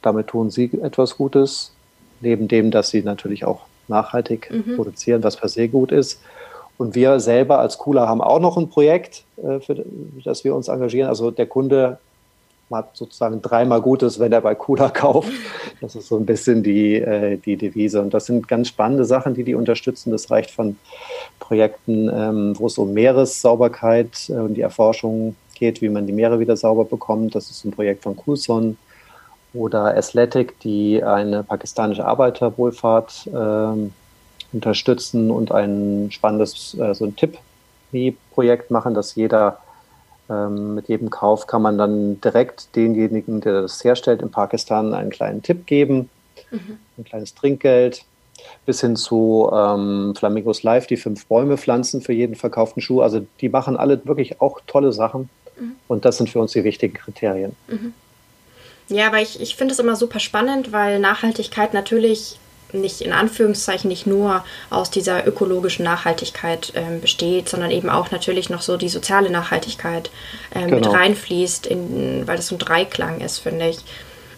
damit 0.02 0.28
tun 0.28 0.50
sie 0.50 0.72
etwas 0.82 1.18
Gutes, 1.18 1.74
neben 2.22 2.48
dem, 2.48 2.72
dass 2.72 2.90
sie 2.90 3.04
natürlich 3.04 3.46
auch 3.46 3.66
nachhaltig 3.88 4.50
mhm. 4.50 4.78
produzieren, 4.78 5.24
was 5.24 5.38
per 5.38 5.50
se 5.50 5.68
gut 5.68 5.92
ist. 5.92 6.22
Und 6.78 6.96
wir 6.96 7.20
selber 7.20 7.60
als 7.60 7.78
Cooler 7.78 8.08
haben 8.08 8.22
auch 8.22 8.40
noch 8.40 8.58
ein 8.58 8.70
Projekt, 8.70 9.24
äh, 9.38 9.60
für 9.60 9.84
das 10.24 10.44
wir 10.44 10.56
uns 10.56 10.70
engagieren. 10.70 11.10
Also 11.10 11.30
der 11.30 11.48
Kunde 11.48 12.00
hat 12.72 12.98
sozusagen 12.98 13.42
dreimal 13.42 13.82
Gutes, 13.82 14.20
wenn 14.20 14.32
er 14.32 14.42
bei 14.42 14.56
Cooler 14.56 14.90
kauft. 14.94 15.32
Das 15.82 15.96
ist 15.96 16.08
so 16.08 16.18
ein 16.18 16.26
bisschen 16.26 16.64
die, 16.64 16.96
äh, 16.96 17.38
die 17.38 17.58
Devise. 17.58 18.02
Und 18.02 18.14
das 18.14 18.26
sind 18.26 18.48
ganz 18.48 18.68
spannende 18.70 19.06
Sachen, 19.06 19.34
die 19.34 19.44
die 19.44 19.56
unterstützen. 19.56 20.12
Das 20.12 20.30
reicht 20.32 20.52
von 20.52 20.78
Projekten, 21.40 22.10
ähm, 22.14 22.54
wo 22.58 22.68
es 22.68 22.78
um 22.78 22.94
Meeressauberkeit 22.94 24.30
und 24.30 24.56
die 24.56 24.62
Erforschung 24.62 25.36
geht, 25.56 25.82
wie 25.82 25.90
man 25.90 26.06
die 26.06 26.14
Meere 26.14 26.40
wieder 26.40 26.58
sauber 26.58 26.86
bekommt. 26.86 27.36
Das 27.36 27.50
ist 27.50 27.66
ein 27.66 27.72
Projekt 27.72 28.04
von 28.04 28.16
Coulson 28.16 28.78
oder 29.54 29.96
Athletic, 29.96 30.60
die 30.60 31.04
eine 31.04 31.44
pakistanische 31.44 32.06
Arbeiterwohlfahrt 32.06 33.30
ähm, 33.34 33.94
unterstützen 34.54 35.32
und 35.32 35.52
ein 35.52 36.10
spannendes 36.12 36.78
äh, 36.80 36.94
so 36.94 37.06
ein 37.06 37.16
Tipp-Projekt 37.16 38.72
machen, 38.72 38.94
dass 38.94 39.16
jeder 39.16 39.60
ähm, 40.30 40.76
mit 40.76 40.88
jedem 40.88 41.10
Kauf 41.10 41.48
kann 41.48 41.62
man 41.62 41.78
dann 41.78 42.20
direkt 42.22 42.76
denjenigen, 42.76 43.42
der 43.42 43.62
das 43.62 43.84
herstellt 43.84 44.22
in 44.22 44.32
Pakistan, 44.32 44.94
einen 44.94 45.10
kleinen 45.10 45.42
Tipp 45.42 45.66
geben, 45.66 46.10
mhm. 46.52 46.78
ein 46.98 47.04
kleines 47.06 47.34
Trinkgeld, 47.34 48.04
bis 48.66 48.82
hin 48.82 48.96
zu 48.96 49.50
ähm, 49.54 50.14
Flamingos 50.18 50.64
Live, 50.64 50.88
die 50.88 50.98
fünf 50.98 51.26
Bäume 51.28 51.58
pflanzen 51.58 52.02
für 52.02 52.14
jeden 52.14 52.36
verkauften 52.36 52.82
Schuh. 52.82 53.02
Also 53.02 53.26
die 53.42 53.50
machen 53.50 53.78
alle 53.78 54.06
wirklich 54.06 54.42
auch 54.42 54.60
tolle 54.68 54.92
Sachen 54.92 55.30
mhm. 55.60 55.76
und 55.88 56.06
das 56.06 56.18
sind 56.18 56.30
für 56.30 56.40
uns 56.40 56.52
die 56.52 56.64
wichtigen 56.64 56.94
Kriterien. 56.94 57.56
Mhm. 57.68 57.94
Ja, 58.90 59.08
aber 59.08 59.22
ich, 59.22 59.42
ich 59.42 59.56
finde 59.56 59.74
es 59.74 59.80
immer 59.80 59.96
super 59.96 60.20
spannend, 60.20 60.72
weil 60.72 61.00
Nachhaltigkeit 61.00 61.74
natürlich 61.74 62.40
nicht 62.74 63.02
in 63.02 63.14
Anführungszeichen 63.14 63.88
nicht 63.88 64.08
nur 64.08 64.44
aus 64.70 64.92
dieser 64.92 65.26
ökologischen 65.26 65.86
Nachhaltigkeit 65.86 66.74
ähm, 66.76 67.02
besteht, 67.02 67.50
sondern 67.50 67.72
eben 67.72 67.90
auch 67.90 68.12
natürlich 68.12 68.50
noch 68.50 68.62
so 68.62 68.78
die 68.78 68.90
soziale 68.90 69.30
Nachhaltigkeit 69.30 70.12
ähm, 70.54 70.72
genau. 70.72 70.76
mit 70.78 70.88
reinfließt, 70.88 71.68
in, 71.68 72.28
weil 72.28 72.38
das 72.38 72.48
so 72.48 72.56
ein 72.56 72.60
Dreiklang 72.60 73.22
ist, 73.22 73.40
finde 73.40 73.70
ich. 73.70 73.80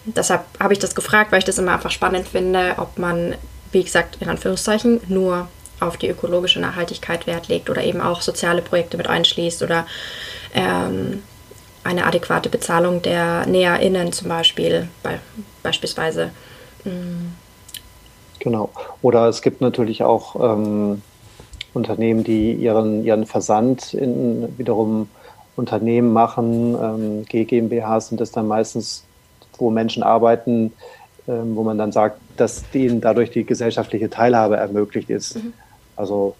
Deshalb 0.04 0.44
habe 0.58 0.72
ich 0.72 0.78
das 0.78 0.94
gefragt, 0.94 1.32
weil 1.32 1.40
ich 1.40 1.44
das 1.44 1.58
immer 1.58 1.72
einfach 1.72 1.90
spannend 1.90 2.28
finde, 2.28 2.74
ob 2.78 2.98
man, 2.98 3.34
wie 3.72 3.82
gesagt, 3.84 4.18
in 4.20 4.28
Anführungszeichen 4.28 5.00
nur 5.08 5.48
auf 5.80 5.96
die 5.96 6.08
ökologische 6.08 6.60
Nachhaltigkeit 6.60 7.26
Wert 7.26 7.48
legt 7.48 7.70
oder 7.70 7.82
eben 7.82 8.00
auch 8.00 8.20
soziale 8.20 8.62
Projekte 8.62 8.96
mit 8.96 9.08
einschließt 9.08 9.62
oder 9.62 9.86
ähm, 10.54 11.22
eine 11.84 12.06
adäquate 12.06 12.48
Bezahlung 12.48 13.02
der 13.02 13.46
NäherInnen 13.46 14.12
zum 14.12 14.28
Beispiel, 14.28 14.88
bei, 15.02 15.18
beispielsweise. 15.62 16.30
Mm. 16.84 17.32
Genau. 18.40 18.70
Oder 19.02 19.28
es 19.28 19.42
gibt 19.42 19.60
natürlich 19.60 20.02
auch 20.02 20.56
ähm, 20.56 21.02
Unternehmen, 21.72 22.24
die 22.24 22.54
ihren, 22.54 23.04
ihren 23.04 23.26
Versand 23.26 23.94
in 23.94 24.58
wiederum 24.58 25.08
Unternehmen 25.56 26.12
machen. 26.12 26.74
Ähm, 26.74 27.24
GmbHs 27.26 28.08
sind 28.08 28.20
das 28.20 28.32
dann 28.32 28.48
meistens, 28.48 29.04
wo 29.58 29.70
Menschen 29.70 30.02
arbeiten, 30.02 30.72
ähm, 31.28 31.54
wo 31.54 31.62
man 31.62 31.78
dann 31.78 31.92
sagt, 31.92 32.18
dass 32.36 32.68
denen 32.70 33.00
dadurch 33.00 33.30
die 33.30 33.44
gesellschaftliche 33.44 34.10
Teilhabe 34.10 34.56
ermöglicht 34.56 35.10
ist. 35.10 35.36
Mhm. 35.36 35.52
Also 35.96 36.34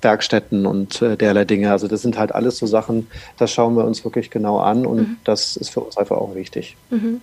Werkstätten 0.00 0.66
und 0.66 1.02
äh, 1.02 1.16
derlei 1.16 1.44
Dinge. 1.44 1.70
Also 1.70 1.88
das 1.88 2.02
sind 2.02 2.18
halt 2.18 2.34
alles 2.34 2.58
so 2.58 2.66
Sachen, 2.66 3.08
das 3.38 3.50
schauen 3.50 3.76
wir 3.76 3.84
uns 3.84 4.04
wirklich 4.04 4.30
genau 4.30 4.58
an 4.58 4.86
und 4.86 4.96
mhm. 4.96 5.16
das 5.24 5.56
ist 5.56 5.70
für 5.70 5.80
uns 5.80 5.96
einfach 5.96 6.16
auch 6.16 6.34
wichtig. 6.34 6.76
Mhm. 6.90 7.20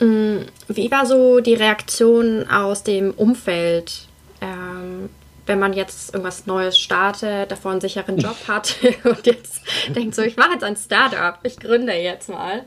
Mm, 0.00 0.46
wie 0.68 0.90
war 0.90 1.06
so 1.06 1.40
die 1.40 1.54
Reaktion 1.54 2.48
aus 2.48 2.82
dem 2.82 3.12
Umfeld, 3.12 4.06
ähm, 4.40 5.10
wenn 5.46 5.58
man 5.58 5.72
jetzt 5.74 6.14
irgendwas 6.14 6.46
Neues 6.46 6.78
startet, 6.78 7.50
davor 7.50 7.72
einen 7.72 7.80
sicheren 7.80 8.16
Job 8.16 8.36
hat 8.48 8.76
und 9.04 9.26
jetzt 9.26 9.60
denkt 9.94 10.14
so, 10.14 10.22
ich 10.22 10.36
mache 10.36 10.52
jetzt 10.52 10.64
ein 10.64 10.76
Startup, 10.76 11.38
ich 11.42 11.58
gründe 11.58 11.92
jetzt 11.92 12.28
mal. 12.28 12.62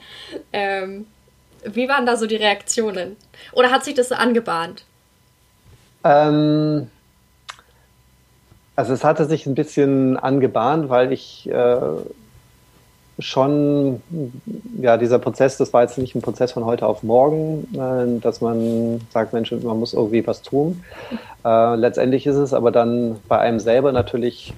Ähm, 0.52 1.08
wie 1.66 1.88
waren 1.88 2.06
da 2.06 2.18
so 2.18 2.28
die 2.28 2.36
Reaktionen? 2.36 3.16
Oder 3.52 3.72
hat 3.72 3.84
sich 3.84 3.96
das 3.96 4.10
so 4.10 4.16
angebahnt? 4.16 4.84
Ähm, 6.04 6.90
also 8.76 8.94
es 8.94 9.04
hatte 9.04 9.26
sich 9.26 9.46
ein 9.46 9.56
bisschen 9.56 10.18
angebahnt, 10.18 10.90
weil 10.90 11.14
ich 11.14 11.50
äh, 11.50 11.80
schon, 13.24 14.02
ja, 14.80 14.98
dieser 14.98 15.18
Prozess, 15.18 15.58
das 15.58 15.72
war 15.74 15.82
jetzt 15.82 15.98
nicht 15.98 16.14
ein 16.14 16.22
Prozess 16.22 16.52
von 16.52 16.66
heute 16.66 16.86
auf 16.86 17.04
morgen, 17.04 17.68
äh, 17.74 18.20
dass 18.20 18.42
man 18.42 19.02
sagt, 19.12 19.34
Mensch, 19.34 19.52
man 19.52 19.80
muss 19.80 19.94
irgendwie 19.94 20.26
was 20.28 20.42
tun. 20.42 20.84
Äh, 21.46 21.76
letztendlich 21.76 22.28
ist 22.28 22.36
es 22.36 22.54
aber 22.54 22.72
dann 22.72 23.20
bei 23.28 23.40
einem 23.40 23.60
selber 23.60 23.92
natürlich 23.92 24.54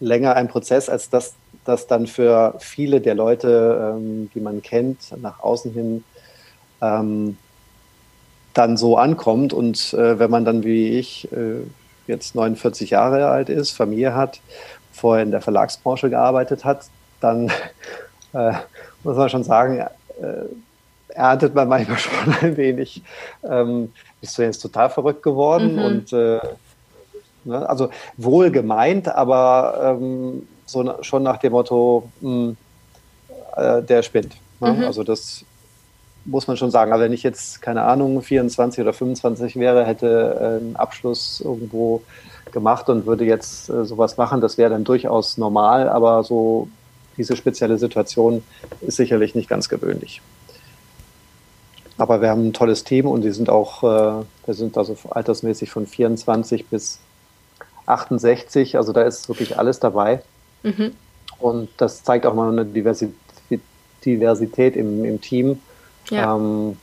länger 0.00 0.36
ein 0.36 0.48
Prozess, 0.48 0.88
als 0.88 1.10
das, 1.10 1.34
das 1.64 1.86
dann 1.86 2.06
für 2.06 2.54
viele 2.60 3.00
der 3.00 3.14
Leute, 3.14 3.94
ähm, 3.96 4.30
die 4.34 4.40
man 4.40 4.62
kennt, 4.62 4.98
nach 5.20 5.40
außen 5.40 5.72
hin 5.72 6.04
ähm, 6.80 7.36
dann 8.54 8.76
so 8.76 8.96
ankommt. 8.96 9.52
Und 9.52 9.94
äh, 9.94 10.18
wenn 10.18 10.30
man 10.30 10.44
dann 10.44 10.62
wie 10.62 10.98
ich 10.98 11.28
jetzt 12.06 12.34
49 12.34 12.90
Jahre 12.90 13.28
alt 13.28 13.48
ist, 13.48 13.70
Familie 13.70 14.14
hat, 14.14 14.40
vorher 14.92 15.22
in 15.24 15.30
der 15.30 15.40
Verlagsbranche 15.40 16.10
gearbeitet 16.10 16.64
hat, 16.64 16.86
dann 17.22 17.50
äh, 18.32 18.52
muss 19.02 19.16
man 19.16 19.28
schon 19.28 19.44
sagen, 19.44 19.78
äh, 19.78 19.86
erntet 21.08 21.54
man 21.54 21.68
manchmal 21.68 21.98
schon 21.98 22.34
ein 22.40 22.56
wenig, 22.56 23.02
ähm, 23.48 23.92
bist 24.20 24.38
du 24.38 24.42
jetzt 24.42 24.60
total 24.60 24.90
verrückt 24.90 25.22
geworden 25.22 25.76
mhm. 25.76 25.82
und 25.82 26.12
äh, 26.12 26.40
ne, 27.44 27.68
also 27.68 27.90
wohl 28.16 28.50
gemeint, 28.50 29.08
aber 29.08 29.98
ähm, 30.00 30.48
so 30.66 31.02
schon 31.02 31.22
nach 31.22 31.38
dem 31.38 31.52
Motto, 31.52 32.08
mh, 32.20 32.30
hm, 32.30 32.56
äh, 33.56 33.82
der 33.82 34.02
spinnt. 34.02 34.36
Ne? 34.60 34.72
Mhm. 34.72 34.84
Also 34.84 35.02
das 35.02 35.44
muss 36.24 36.46
man 36.46 36.56
schon 36.56 36.70
sagen. 36.70 36.92
Aber 36.92 37.02
wenn 37.02 37.12
ich 37.12 37.22
jetzt, 37.22 37.60
keine 37.62 37.82
Ahnung, 37.82 38.22
24 38.22 38.80
oder 38.80 38.92
25 38.92 39.56
wäre, 39.56 39.84
hätte 39.84 40.36
äh, 40.40 40.64
einen 40.64 40.76
Abschluss 40.76 41.42
irgendwo 41.44 42.02
gemacht 42.52 42.88
und 42.88 43.06
würde 43.06 43.24
jetzt 43.24 43.68
äh, 43.68 43.84
sowas 43.84 44.16
machen, 44.16 44.40
das 44.40 44.58
wäre 44.58 44.70
dann 44.70 44.84
durchaus 44.84 45.36
normal, 45.38 45.88
aber 45.88 46.22
so 46.22 46.68
diese 47.16 47.36
spezielle 47.36 47.78
Situation 47.78 48.42
ist 48.80 48.96
sicherlich 48.96 49.34
nicht 49.34 49.48
ganz 49.48 49.68
gewöhnlich. 49.68 50.22
Aber 51.98 52.20
wir 52.20 52.30
haben 52.30 52.48
ein 52.48 52.52
tolles 52.52 52.84
Team 52.84 53.06
und 53.06 53.22
die 53.22 53.30
sind 53.30 53.50
auch, 53.50 53.82
äh, 53.82 54.24
wir 54.46 54.54
sind 54.54 54.76
also 54.78 54.96
altersmäßig 55.10 55.70
von 55.70 55.86
24 55.86 56.66
bis 56.66 57.00
68, 57.86 58.76
also 58.76 58.92
da 58.92 59.02
ist 59.02 59.28
wirklich 59.28 59.58
alles 59.58 59.78
dabei. 59.78 60.22
Mhm. 60.62 60.92
Und 61.38 61.68
das 61.76 62.02
zeigt 62.02 62.24
auch 62.26 62.34
mal 62.34 62.50
eine 62.50 62.64
Diversität, 62.64 63.14
Diversität 64.04 64.76
im, 64.76 65.04
im 65.04 65.20
Team, 65.20 65.60
ja. 66.10 66.34
ähm, 66.34 66.76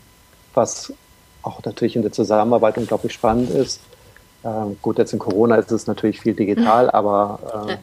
was 0.53 0.93
auch 1.41 1.63
natürlich 1.63 1.95
in 1.95 2.01
der 2.01 2.11
Zusammenarbeit 2.11 2.77
unglaublich 2.77 3.13
spannend 3.13 3.49
ist. 3.49 3.81
Ähm, 4.43 4.77
gut, 4.81 4.97
jetzt 4.97 5.13
in 5.13 5.19
Corona 5.19 5.55
ist 5.55 5.71
es 5.71 5.87
natürlich 5.87 6.21
viel 6.21 6.33
digital, 6.33 6.85
mhm. 6.85 6.89
aber 6.91 7.67
äh, 7.69 7.77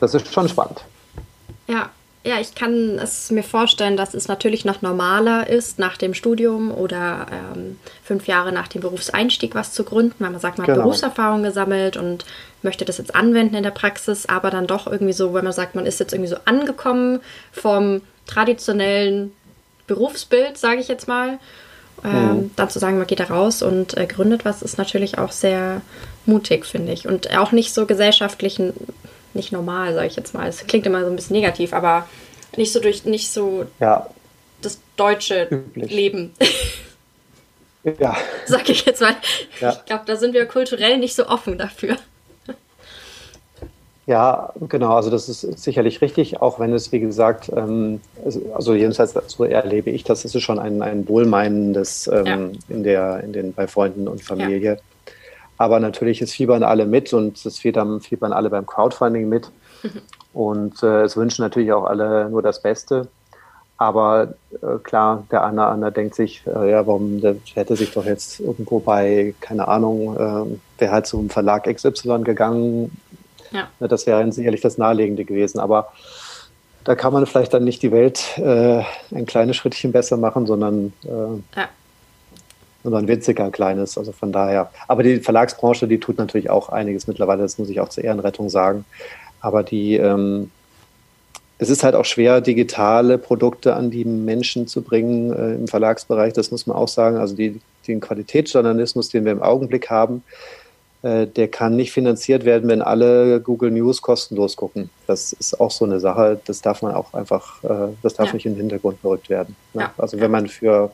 das 0.00 0.14
ist 0.14 0.32
schon 0.32 0.48
spannend. 0.48 0.84
Ja, 1.66 1.90
ja, 2.26 2.40
ich 2.40 2.54
kann 2.54 2.98
es 2.98 3.30
mir 3.30 3.42
vorstellen, 3.42 3.98
dass 3.98 4.14
es 4.14 4.28
natürlich 4.28 4.64
noch 4.64 4.80
normaler 4.80 5.46
ist, 5.46 5.78
nach 5.78 5.98
dem 5.98 6.14
Studium 6.14 6.72
oder 6.72 7.26
ähm, 7.30 7.78
fünf 8.02 8.26
Jahre 8.26 8.50
nach 8.50 8.66
dem 8.66 8.80
Berufseinstieg 8.80 9.54
was 9.54 9.72
zu 9.72 9.84
gründen, 9.84 10.14
weil 10.20 10.30
man 10.30 10.40
sagt, 10.40 10.56
man 10.56 10.66
genau. 10.66 10.78
hat 10.78 10.84
Berufserfahrung 10.84 11.42
gesammelt 11.42 11.98
und 11.98 12.24
möchte 12.62 12.86
das 12.86 12.96
jetzt 12.96 13.14
anwenden 13.14 13.56
in 13.56 13.62
der 13.62 13.72
Praxis, 13.72 14.24
aber 14.26 14.50
dann 14.50 14.66
doch 14.66 14.86
irgendwie 14.86 15.12
so, 15.12 15.34
wenn 15.34 15.44
man 15.44 15.52
sagt, 15.52 15.74
man 15.74 15.84
ist 15.84 16.00
jetzt 16.00 16.14
irgendwie 16.14 16.30
so 16.30 16.38
angekommen 16.46 17.20
vom 17.52 18.00
traditionellen 18.26 19.32
Berufsbild, 19.86 20.56
sage 20.56 20.80
ich 20.80 20.88
jetzt 20.88 21.06
mal, 21.06 21.38
ähm, 22.02 22.12
mhm. 22.12 22.50
dann 22.56 22.70
zu 22.70 22.78
sagen, 22.78 22.96
man 22.96 23.06
geht 23.06 23.20
da 23.20 23.24
raus 23.24 23.62
und 23.62 23.98
äh, 23.98 24.06
gründet 24.06 24.46
was, 24.46 24.62
ist 24.62 24.78
natürlich 24.78 25.18
auch 25.18 25.30
sehr 25.30 25.82
mutig, 26.24 26.64
finde 26.64 26.92
ich. 26.92 27.06
Und 27.06 27.36
auch 27.36 27.52
nicht 27.52 27.74
so 27.74 27.84
gesellschaftlich 27.84 28.58
nicht 29.34 29.52
normal, 29.52 29.94
sage 29.94 30.06
ich 30.06 30.16
jetzt 30.16 30.34
mal. 30.34 30.48
Es 30.48 30.66
klingt 30.66 30.86
immer 30.86 31.04
so 31.04 31.10
ein 31.10 31.16
bisschen 31.16 31.36
negativ, 31.36 31.72
aber 31.72 32.08
nicht 32.56 32.72
so 32.72 32.80
durch, 32.80 33.04
nicht 33.04 33.30
so 33.30 33.66
ja. 33.80 34.08
das 34.62 34.78
deutsche 34.96 35.48
Üblich. 35.50 35.90
Leben. 35.90 36.34
ja. 37.98 38.16
Sag 38.46 38.68
ich 38.68 38.84
jetzt 38.86 39.00
mal. 39.00 39.16
Ja. 39.60 39.72
Ich 39.72 39.84
glaube, 39.84 40.04
da 40.06 40.16
sind 40.16 40.34
wir 40.34 40.46
kulturell 40.46 40.98
nicht 40.98 41.14
so 41.14 41.26
offen 41.26 41.58
dafür. 41.58 41.96
Ja, 44.06 44.52
genau, 44.68 44.96
also 44.96 45.08
das 45.08 45.30
ist 45.30 45.40
sicherlich 45.62 46.02
richtig, 46.02 46.42
auch 46.42 46.60
wenn 46.60 46.74
es, 46.74 46.92
wie 46.92 47.00
gesagt, 47.00 47.50
ähm, 47.56 48.02
also 48.54 48.74
jedenfalls 48.74 49.14
so 49.28 49.44
erlebe 49.44 49.88
ich 49.90 50.04
das, 50.04 50.26
es 50.26 50.34
ist 50.34 50.42
schon 50.42 50.58
ein, 50.58 50.82
ein 50.82 51.08
wohlmeinendes 51.08 52.06
ähm, 52.08 52.26
ja. 52.26 52.38
in, 52.68 52.82
der, 52.82 53.20
in 53.24 53.32
den, 53.32 53.54
bei 53.54 53.66
Freunden 53.66 54.06
und 54.06 54.22
Familie. 54.22 54.78
Ja. 55.58 55.64
Aber 55.64 55.80
natürlich, 55.80 56.20
es 56.22 56.32
fiebern 56.32 56.62
alle 56.62 56.86
mit 56.86 57.12
und 57.12 57.44
es 57.44 57.58
fiebern, 57.58 58.00
fiebern 58.00 58.32
alle 58.32 58.50
beim 58.50 58.66
Crowdfunding 58.66 59.28
mit. 59.28 59.50
Und 60.32 60.82
äh, 60.82 61.02
es 61.02 61.16
wünschen 61.16 61.42
natürlich 61.42 61.72
auch 61.72 61.84
alle 61.84 62.28
nur 62.28 62.42
das 62.42 62.60
Beste. 62.60 63.08
aber 63.76 64.34
äh, 64.62 64.78
klar, 64.82 65.24
der 65.30 65.44
eine, 65.44 65.66
andere 65.66 65.92
denkt 65.92 66.14
sich, 66.14 66.42
äh, 66.46 66.70
ja, 66.70 66.86
warum, 66.86 67.20
der 67.20 67.36
hätte 67.54 67.76
sich 67.76 67.92
doch 67.92 68.04
jetzt 68.04 68.40
irgendwo 68.40 68.78
bei, 68.78 69.34
keine 69.40 69.68
Ahnung, 69.68 70.16
äh, 70.16 70.80
wäre 70.80 70.92
halt 70.92 71.06
zum 71.06 71.28
Verlag 71.30 71.64
XY 71.64 72.20
gegangen. 72.22 72.96
Ja. 73.50 73.68
Das 73.86 74.06
wäre 74.06 74.30
sicherlich 74.32 74.60
das 74.60 74.78
Naheliegende 74.78 75.24
gewesen. 75.24 75.58
Aber 75.58 75.92
da 76.84 76.94
kann 76.94 77.12
man 77.12 77.26
vielleicht 77.26 77.54
dann 77.54 77.64
nicht 77.64 77.82
die 77.82 77.92
Welt 77.92 78.38
äh, 78.38 78.82
ein 79.14 79.26
kleines 79.26 79.56
Schrittchen 79.56 79.92
besser 79.92 80.16
machen, 80.16 80.46
sondern, 80.46 80.92
äh, 81.04 81.60
ja. 82.84 82.90
sondern 82.90 83.08
winziger 83.08 83.50
kleines. 83.50 83.98
Also 83.98 84.12
von 84.12 84.32
daher. 84.32 84.70
Aber 84.86 85.02
die 85.02 85.20
Verlagsbranche, 85.20 85.88
die 85.88 85.98
tut 85.98 86.18
natürlich 86.18 86.50
auch 86.50 86.68
einiges 86.68 87.06
mittlerweile, 87.06 87.42
das 87.42 87.58
muss 87.58 87.70
ich 87.70 87.80
auch 87.80 87.88
zur 87.88 88.04
Ehrenrettung 88.04 88.48
sagen. 88.48 88.84
Aber 89.40 89.62
die, 89.62 89.96
ähm, 89.96 90.50
es 91.58 91.70
ist 91.70 91.84
halt 91.84 91.94
auch 91.94 92.04
schwer, 92.04 92.40
digitale 92.40 93.18
Produkte 93.18 93.74
an 93.74 93.90
die 93.90 94.04
Menschen 94.04 94.66
zu 94.66 94.82
bringen 94.82 95.32
äh, 95.32 95.54
im 95.54 95.68
Verlagsbereich, 95.68 96.32
das 96.32 96.50
muss 96.50 96.66
man 96.66 96.76
auch 96.76 96.88
sagen. 96.88 97.16
Also 97.16 97.34
die, 97.34 97.60
den 97.86 98.00
Qualitätsjournalismus, 98.00 99.08
den 99.08 99.24
wir 99.24 99.32
im 99.32 99.42
Augenblick 99.42 99.90
haben, 99.90 100.22
äh, 101.04 101.26
der 101.26 101.48
kann 101.48 101.76
nicht 101.76 101.92
finanziert 101.92 102.46
werden, 102.46 102.68
wenn 102.68 102.80
alle 102.80 103.38
Google 103.40 103.70
News 103.70 104.00
kostenlos 104.00 104.56
gucken. 104.56 104.88
Das 105.06 105.34
ist 105.34 105.60
auch 105.60 105.70
so 105.70 105.84
eine 105.84 106.00
Sache, 106.00 106.40
das 106.46 106.62
darf 106.62 106.80
man 106.80 106.94
auch 106.94 107.12
einfach, 107.12 107.62
äh, 107.62 107.92
das 108.02 108.14
darf 108.14 108.28
ja. 108.28 108.32
nicht 108.34 108.46
in 108.46 108.54
den 108.54 108.60
Hintergrund 108.60 109.02
gerückt 109.02 109.28
werden. 109.28 109.54
Ne? 109.74 109.82
Ja. 109.82 109.94
Also 109.98 110.18
wenn 110.18 110.30
man 110.30 110.48
für, 110.48 110.90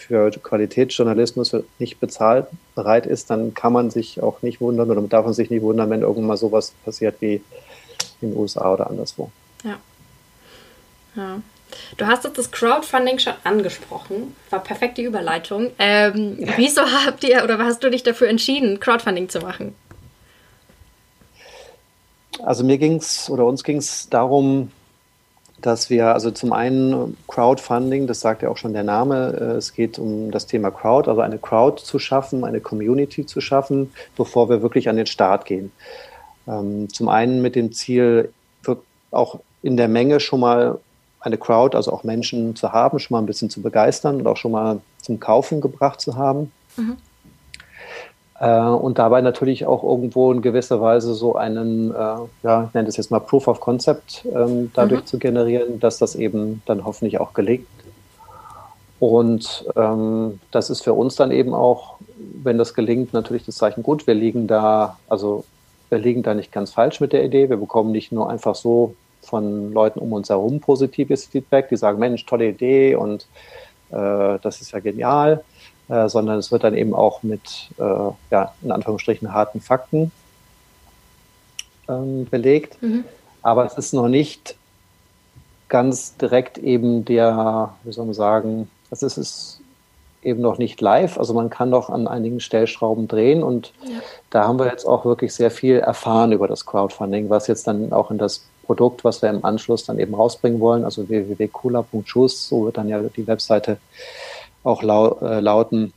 für 0.00 0.30
Qualitätsjournalismus 0.30 1.54
nicht 1.78 2.00
bezahlt 2.00 2.46
bereit 2.74 3.06
ist, 3.06 3.30
dann 3.30 3.54
kann 3.54 3.72
man 3.72 3.90
sich 3.90 4.22
auch 4.22 4.42
nicht 4.42 4.60
wundern 4.60 4.90
oder 4.90 5.00
darf 5.02 5.24
man 5.24 5.34
sich 5.34 5.50
nicht 5.50 5.62
wundern, 5.62 5.90
wenn 5.90 6.02
irgendwann 6.02 6.26
mal 6.26 6.36
sowas 6.36 6.72
passiert 6.84 7.16
wie 7.20 7.42
in 8.20 8.30
den 8.30 8.36
USA 8.36 8.72
oder 8.72 8.88
anderswo. 8.88 9.30
Ja. 9.64 9.78
Ja. 11.16 11.40
Du 11.96 12.06
hast 12.06 12.24
jetzt 12.24 12.38
das 12.38 12.50
Crowdfunding 12.50 13.18
schon 13.18 13.34
angesprochen. 13.44 14.34
War 14.50 14.60
perfekte 14.60 15.02
Überleitung. 15.02 15.70
Ähm, 15.78 16.36
ja. 16.40 16.52
Wieso 16.56 16.82
habt 16.82 17.22
ihr 17.24 17.44
oder 17.44 17.58
hast 17.58 17.84
du 17.84 17.90
dich 17.90 18.02
dafür 18.02 18.28
entschieden, 18.28 18.80
Crowdfunding 18.80 19.28
zu 19.28 19.40
machen? 19.40 19.74
Also 22.42 22.64
mir 22.64 22.78
ging 22.78 22.96
es 22.96 23.28
oder 23.30 23.44
uns 23.44 23.62
ging 23.62 23.76
es 23.76 24.08
darum, 24.08 24.72
dass 25.62 25.90
wir 25.90 26.12
also 26.12 26.30
zum 26.30 26.52
einen 26.52 27.16
Crowdfunding, 27.28 28.06
das 28.06 28.20
sagt 28.20 28.42
ja 28.42 28.48
auch 28.48 28.56
schon 28.56 28.72
der 28.72 28.84
Name, 28.84 29.36
äh, 29.40 29.56
es 29.56 29.74
geht 29.74 29.98
um 29.98 30.30
das 30.30 30.46
Thema 30.46 30.70
Crowd, 30.70 31.08
also 31.08 31.20
eine 31.20 31.38
Crowd 31.38 31.82
zu 31.82 31.98
schaffen, 31.98 32.44
eine 32.44 32.60
Community 32.60 33.26
zu 33.26 33.40
schaffen, 33.40 33.92
bevor 34.16 34.48
wir 34.48 34.62
wirklich 34.62 34.88
an 34.88 34.96
den 34.96 35.06
Start 35.06 35.44
gehen. 35.44 35.72
Ähm, 36.46 36.88
zum 36.92 37.08
einen 37.08 37.42
mit 37.42 37.54
dem 37.56 37.72
Ziel, 37.72 38.32
auch 39.10 39.40
in 39.62 39.76
der 39.76 39.88
Menge 39.88 40.20
schon 40.20 40.40
mal 40.40 40.78
eine 41.20 41.36
Crowd, 41.36 41.76
also 41.76 41.92
auch 41.92 42.04
Menschen 42.04 42.56
zu 42.56 42.72
haben, 42.72 42.98
schon 42.98 43.14
mal 43.14 43.18
ein 43.20 43.26
bisschen 43.26 43.50
zu 43.50 43.60
begeistern 43.60 44.16
und 44.16 44.26
auch 44.26 44.36
schon 44.36 44.52
mal 44.52 44.80
zum 45.02 45.20
Kaufen 45.20 45.60
gebracht 45.60 46.00
zu 46.00 46.16
haben. 46.16 46.52
Mhm. 46.76 46.96
Äh, 48.40 48.58
und 48.58 48.98
dabei 48.98 49.20
natürlich 49.20 49.66
auch 49.66 49.84
irgendwo 49.84 50.32
in 50.32 50.40
gewisser 50.40 50.80
Weise 50.80 51.14
so 51.14 51.36
einen, 51.36 51.90
äh, 51.90 51.94
ja, 52.42 52.64
ich 52.64 52.74
nenne 52.74 52.86
das 52.86 52.96
jetzt 52.96 53.10
mal 53.10 53.20
Proof 53.20 53.46
of 53.46 53.60
Concept 53.60 54.26
ähm, 54.34 54.72
dadurch 54.74 55.02
mhm. 55.02 55.06
zu 55.06 55.18
generieren, 55.18 55.78
dass 55.78 55.98
das 55.98 56.16
eben 56.16 56.62
dann 56.64 56.84
hoffentlich 56.84 57.20
auch 57.20 57.34
gelingt. 57.34 57.66
Und 58.98 59.66
ähm, 59.76 60.40
das 60.50 60.70
ist 60.70 60.82
für 60.82 60.94
uns 60.94 61.16
dann 61.16 61.30
eben 61.30 61.54
auch, 61.54 61.96
wenn 62.42 62.58
das 62.58 62.74
gelingt, 62.74 63.12
natürlich 63.12 63.44
das 63.44 63.56
Zeichen 63.56 63.82
gut. 63.82 64.06
Wir 64.06 64.14
liegen 64.14 64.46
da, 64.46 64.98
also 65.08 65.44
wir 65.90 65.98
liegen 65.98 66.22
da 66.22 66.34
nicht 66.34 66.50
ganz 66.50 66.70
falsch 66.70 67.00
mit 67.00 67.12
der 67.12 67.24
Idee. 67.24 67.50
Wir 67.50 67.56
bekommen 67.58 67.92
nicht 67.92 68.10
nur 68.10 68.30
einfach 68.30 68.54
so 68.54 68.94
von 69.22 69.72
Leuten 69.72 69.98
um 70.00 70.12
uns 70.14 70.30
herum 70.30 70.60
positives 70.60 71.26
Feedback, 71.26 71.68
die 71.68 71.76
sagen, 71.76 71.98
Mensch, 71.98 72.24
tolle 72.24 72.48
Idee 72.48 72.94
und 72.94 73.26
äh, 73.90 74.38
das 74.42 74.60
ist 74.62 74.72
ja 74.72 74.80
genial, 74.80 75.44
äh, 75.90 76.08
sondern 76.08 76.38
es 76.38 76.52
wird 76.52 76.62
dann 76.62 76.74
eben 76.74 76.94
auch 76.94 77.22
mit, 77.22 77.70
äh, 77.78 78.10
ja, 78.30 78.54
in 78.62 78.70
Anführungsstrichen 78.70 79.32
harten 79.32 79.60
Fakten 79.60 80.12
ähm, 81.88 82.26
belegt. 82.30 82.80
Mhm. 82.80 83.04
Aber 83.42 83.64
es 83.64 83.74
ist 83.74 83.92
noch 83.92 84.08
nicht 84.08 84.56
ganz 85.68 86.16
direkt 86.16 86.58
eben 86.58 87.04
der, 87.04 87.74
wie 87.82 87.92
soll 87.92 88.04
man 88.04 88.14
sagen, 88.14 88.70
also 88.90 89.06
es 89.06 89.18
ist 89.18 89.60
eben 90.22 90.40
noch 90.40 90.58
nicht 90.58 90.80
live. 90.80 91.18
Also 91.18 91.34
man 91.34 91.50
kann 91.50 91.70
doch 91.70 91.90
an 91.90 92.06
einigen 92.06 92.40
Stellschrauben 92.40 93.08
drehen 93.08 93.42
und 93.42 93.72
ja. 93.82 93.98
da 94.30 94.46
haben 94.46 94.58
wir 94.58 94.66
jetzt 94.66 94.84
auch 94.84 95.04
wirklich 95.04 95.34
sehr 95.34 95.50
viel 95.50 95.78
erfahren 95.78 96.32
über 96.32 96.46
das 96.46 96.66
Crowdfunding, 96.66 97.30
was 97.30 97.46
jetzt 97.46 97.66
dann 97.66 97.92
auch 97.92 98.10
in 98.10 98.18
das 98.18 98.44
Produkt, 98.66 99.02
was 99.02 99.22
wir 99.22 99.30
im 99.30 99.44
Anschluss 99.44 99.84
dann 99.84 99.98
eben 99.98 100.14
rausbringen 100.14 100.60
wollen, 100.60 100.84
also 100.84 101.08
www.cooler.schuss, 101.08 102.46
so 102.46 102.66
wird 102.66 102.76
dann 102.76 102.88
ja 102.88 103.00
die 103.00 103.26
Webseite 103.26 103.78
auch 104.64 104.82
lau 104.82 105.18
äh, 105.20 105.40
lauten, 105.40 105.92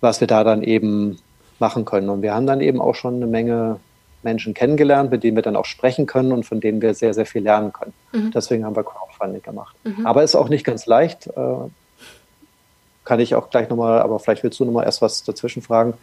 was 0.00 0.20
wir 0.20 0.26
da 0.26 0.44
dann 0.44 0.62
eben 0.62 1.18
machen 1.58 1.84
können. 1.84 2.08
Und 2.08 2.22
wir 2.22 2.34
haben 2.34 2.46
dann 2.46 2.60
eben 2.60 2.80
auch 2.80 2.94
schon 2.94 3.16
eine 3.16 3.26
Menge 3.26 3.80
Menschen 4.22 4.54
kennengelernt, 4.54 5.10
mit 5.10 5.22
denen 5.22 5.36
wir 5.36 5.42
dann 5.42 5.56
auch 5.56 5.64
sprechen 5.64 6.06
können 6.06 6.32
und 6.32 6.44
von 6.44 6.60
denen 6.60 6.82
wir 6.82 6.94
sehr, 6.94 7.14
sehr 7.14 7.26
viel 7.26 7.42
lernen 7.42 7.72
können. 7.72 7.92
Mhm. 8.12 8.30
Deswegen 8.32 8.64
haben 8.64 8.76
wir 8.76 8.84
Crowdfunding 8.84 9.42
gemacht. 9.42 9.76
Mhm. 9.84 10.06
Aber 10.06 10.22
ist 10.22 10.34
auch 10.34 10.48
nicht 10.48 10.64
ganz 10.64 10.86
leicht. 10.86 11.28
Äh, 11.28 11.68
kann 13.04 13.20
ich 13.20 13.34
auch 13.34 13.48
gleich 13.48 13.70
nochmal, 13.70 14.00
aber 14.00 14.18
vielleicht 14.18 14.42
willst 14.42 14.60
du 14.60 14.64
nochmal 14.64 14.84
erst 14.84 15.00
was 15.00 15.24
dazwischen 15.24 15.62
fragen. 15.62 15.94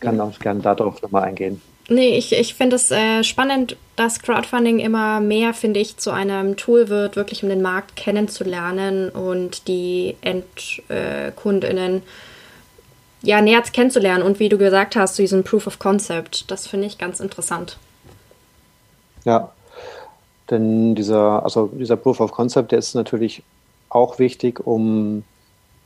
Kann 0.00 0.20
auch 0.20 0.38
gerne 0.40 0.60
darauf 0.60 1.00
nochmal 1.02 1.24
eingehen. 1.24 1.60
Nee, 1.90 2.18
ich, 2.18 2.32
ich 2.32 2.54
finde 2.54 2.76
es 2.76 2.90
äh, 2.90 3.24
spannend, 3.24 3.76
dass 3.96 4.20
Crowdfunding 4.20 4.78
immer 4.78 5.20
mehr, 5.20 5.54
finde 5.54 5.80
ich, 5.80 5.96
zu 5.96 6.10
einem 6.10 6.56
Tool 6.56 6.90
wird, 6.90 7.16
wirklich 7.16 7.42
um 7.42 7.48
den 7.48 7.62
Markt 7.62 7.96
kennenzulernen 7.96 9.08
und 9.08 9.68
die 9.68 10.14
EndkundInnen 10.20 11.96
äh, 11.96 12.02
ja, 13.22 13.40
näher 13.40 13.62
kennenzulernen 13.62 14.22
und 14.22 14.38
wie 14.38 14.50
du 14.50 14.58
gesagt 14.58 14.96
hast, 14.96 15.16
zu 15.16 15.22
diesem 15.22 15.44
Proof 15.44 15.66
of 15.66 15.78
Concept. 15.78 16.50
Das 16.50 16.66
finde 16.66 16.86
ich 16.86 16.98
ganz 16.98 17.20
interessant. 17.20 17.78
Ja, 19.24 19.52
denn 20.50 20.94
dieser, 20.94 21.42
also 21.42 21.68
dieser 21.72 21.96
Proof 21.96 22.20
of 22.20 22.32
Concept, 22.32 22.70
der 22.72 22.78
ist 22.78 22.94
natürlich 22.94 23.42
auch 23.88 24.18
wichtig, 24.18 24.64
um 24.64 25.24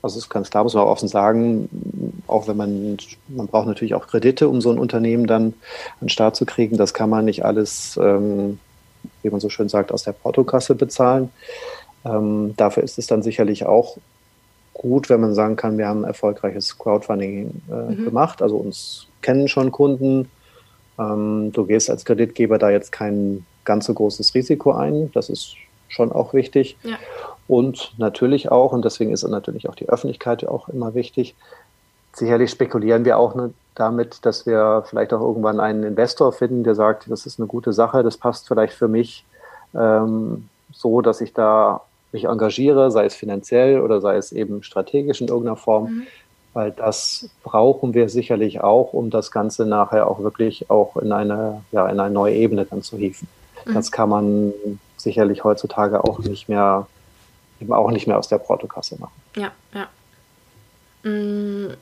also 0.03 0.19
es 0.19 0.25
ist 0.25 0.31
ganz 0.31 0.51
klar, 0.51 0.65
muss 0.65 0.75
man 0.75 0.83
auch 0.85 0.91
offen 0.91 1.09
sagen, 1.09 1.69
auch 2.27 2.49
wenn 2.49 2.57
man, 2.57 2.97
man 3.29 3.47
braucht 3.47 3.69
natürlich 3.69 3.95
auch 3.95 4.09
Kredite, 4.09 4.49
um 4.49 4.61
so 4.61 4.71
ein 4.71 4.79
Unternehmen 4.79 5.27
dann 5.27 5.45
an 5.45 5.53
den 6.03 6.09
Start 6.09 6.35
zu 6.35 6.45
kriegen. 6.45 6.77
Das 6.77 6.93
kann 6.93 7.09
man 7.09 7.25
nicht 7.25 7.45
alles, 7.45 7.99
ähm, 8.03 8.59
wie 9.23 9.31
man 9.31 9.41
so 9.41 9.49
schön 9.49 9.69
sagt, 9.69 9.93
aus 9.93 10.03
der 10.03 10.13
Portokasse 10.13 10.75
bezahlen. 10.75 11.31
Ähm, 12.05 12.55
dafür 12.57 12.83
ist 12.83 12.99
es 12.99 13.07
dann 13.07 13.23
sicherlich 13.23 13.65
auch 13.65 13.97
gut, 14.75 15.09
wenn 15.09 15.21
man 15.21 15.35
sagen 15.35 15.55
kann, 15.55 15.79
wir 15.79 15.87
haben 15.87 16.01
ein 16.01 16.09
erfolgreiches 16.09 16.79
Crowdfunding 16.79 17.63
äh, 17.71 17.73
mhm. 17.73 18.05
gemacht. 18.05 18.43
Also 18.43 18.57
uns 18.57 19.07
kennen 19.21 19.47
schon 19.47 19.71
Kunden. 19.71 20.29
Ähm, 20.99 21.53
du 21.53 21.65
gehst 21.65 21.91
als 21.91 22.05
Kreditgeber 22.05 22.59
da 22.59 22.71
jetzt 22.71 22.91
kein 22.91 23.47
ganz 23.65 23.87
so 23.87 23.95
großes 23.95 24.35
Risiko 24.35 24.73
ein. 24.73 25.13
Das 25.13 25.29
ist 25.29 25.55
schon 25.93 26.11
auch 26.11 26.33
wichtig. 26.33 26.77
Ja. 26.83 26.97
Und 27.49 27.93
natürlich 27.99 28.51
auch, 28.51 28.73
und 28.73 28.85
deswegen 28.85 29.13
ist 29.13 29.23
natürlich 29.25 29.69
auch 29.69 29.75
die 29.75 29.89
Öffentlichkeit 29.89 30.47
auch 30.47 30.69
immer 30.69 30.95
wichtig, 30.95 31.35
sicherlich 32.15 32.51
spekulieren 32.51 33.05
wir 33.05 33.19
auch 33.19 33.35
ne, 33.35 33.53
damit, 33.75 34.25
dass 34.25 34.47
wir 34.47 34.85
vielleicht 34.87 35.13
auch 35.13 35.21
irgendwann 35.21 35.61
einen 35.61 35.83
Investor 35.83 36.33
finden, 36.33 36.65
der 36.65 36.75
sagt, 36.75 37.11
das 37.11 37.27
ist 37.27 37.39
eine 37.39 37.49
gute 37.49 37.73
Sache, 37.73 38.03
das 38.03 38.17
passt 38.17 38.49
vielleicht 38.49 38.75
für 38.75 38.89
mich 38.89 39.25
ähm, 39.75 40.49
so, 40.73 41.01
dass 41.01 41.21
ich 41.21 41.33
da 41.33 41.83
mich 42.13 42.25
engagiere, 42.25 42.91
sei 42.91 43.07
es 43.07 43.15
finanziell 43.15 43.81
oder 43.81 44.01
sei 44.01 44.17
es 44.17 44.33
eben 44.33 44.63
strategisch 44.63 45.21
in 45.21 45.29
irgendeiner 45.29 45.57
Form, 45.57 45.85
mhm. 45.85 46.07
weil 46.53 46.71
das 46.71 47.31
brauchen 47.43 47.95
wir 47.95 48.11
sicherlich 48.11 48.61
auch, 48.61 48.93
um 48.93 49.09
das 49.09 49.31
Ganze 49.31 49.65
nachher 49.65 50.07
auch 50.07 50.21
wirklich 50.23 50.71
auch 50.71 50.97
in 50.97 51.13
eine, 51.13 51.63
ja, 51.73 51.89
in 51.89 51.99
eine 51.99 52.13
neue 52.13 52.35
Ebene 52.35 52.67
dann 52.67 52.83
zu 52.83 52.99
hieven. 52.99 53.29
Mhm. 53.65 53.75
Das 53.75 53.91
kann 53.91 54.11
man 54.11 54.53
sicherlich 55.03 55.45
heutzutage 55.45 56.03
auch 56.05 56.19
nicht 56.21 56.49
mehr 56.49 56.87
eben 57.63 57.73
auch 57.73 57.91
nicht 57.91 58.07
mehr 58.07 58.19
aus 58.19 58.29
der 58.29 58.39
Portokasse 58.39 58.97
machen. 58.99 59.13
Ja, 59.37 59.53
ja. 59.75 59.89
Mm, 61.09 61.75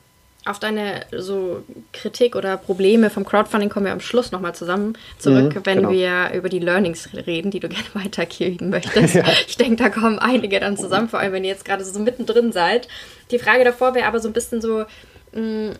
auf 0.45 0.57
deine 0.57 1.01
so 1.15 1.63
Kritik 1.93 2.35
oder 2.35 2.57
Probleme 2.57 3.11
vom 3.11 3.25
Crowdfunding 3.25 3.69
kommen 3.69 3.85
wir 3.85 3.93
am 3.93 3.99
Schluss 3.99 4.31
nochmal 4.31 4.55
zusammen 4.55 4.97
zurück, 5.19 5.55
mhm, 5.55 5.65
wenn 5.65 5.77
genau. 5.77 5.91
wir 5.91 6.31
über 6.33 6.49
die 6.49 6.59
Learnings 6.59 7.09
reden, 7.13 7.51
die 7.51 7.59
du 7.59 7.69
gerne 7.69 7.85
weitergeben 7.93 8.69
möchtest. 8.69 9.15
ja. 9.15 9.23
Ich 9.47 9.57
denke, 9.57 9.83
da 9.83 9.89
kommen 9.89 10.17
einige 10.17 10.59
dann 10.59 10.77
zusammen, 10.77 11.09
vor 11.09 11.19
allem 11.19 11.33
wenn 11.33 11.43
ihr 11.43 11.51
jetzt 11.51 11.65
gerade 11.65 11.83
so 11.83 11.99
mittendrin 11.99 12.51
seid. 12.51 12.87
Die 13.29 13.39
Frage 13.39 13.63
davor 13.63 13.93
wäre 13.93 14.07
aber 14.07 14.19
so 14.19 14.29
ein 14.29 14.33
bisschen 14.33 14.61
so, 14.61 14.85
mm, 15.33 15.71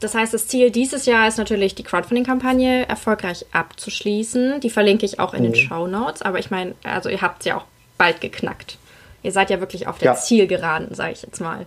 das 0.00 0.14
heißt, 0.14 0.32
das 0.32 0.46
Ziel 0.46 0.70
dieses 0.70 1.06
Jahr 1.06 1.26
ist 1.26 1.38
natürlich, 1.38 1.74
die 1.74 1.82
Crowdfunding-Kampagne 1.82 2.88
erfolgreich 2.88 3.46
abzuschließen. 3.52 4.60
Die 4.60 4.70
verlinke 4.70 5.04
ich 5.04 5.18
auch 5.18 5.34
in 5.34 5.40
mhm. 5.40 5.52
den 5.52 5.54
Show 5.56 5.86
Notes. 5.86 6.22
Aber 6.22 6.38
ich 6.38 6.50
meine, 6.50 6.74
also 6.84 7.08
ihr 7.08 7.20
habt 7.20 7.42
sie 7.42 7.50
ja 7.50 7.58
auch 7.58 7.64
bald 7.96 8.20
geknackt. 8.20 8.78
Ihr 9.22 9.32
seid 9.32 9.50
ja 9.50 9.60
wirklich 9.60 9.88
auf 9.88 9.98
der 9.98 10.12
ja. 10.12 10.14
Zielgeraden, 10.14 10.94
sage 10.94 11.12
ich 11.12 11.22
jetzt 11.22 11.40
mal. 11.40 11.66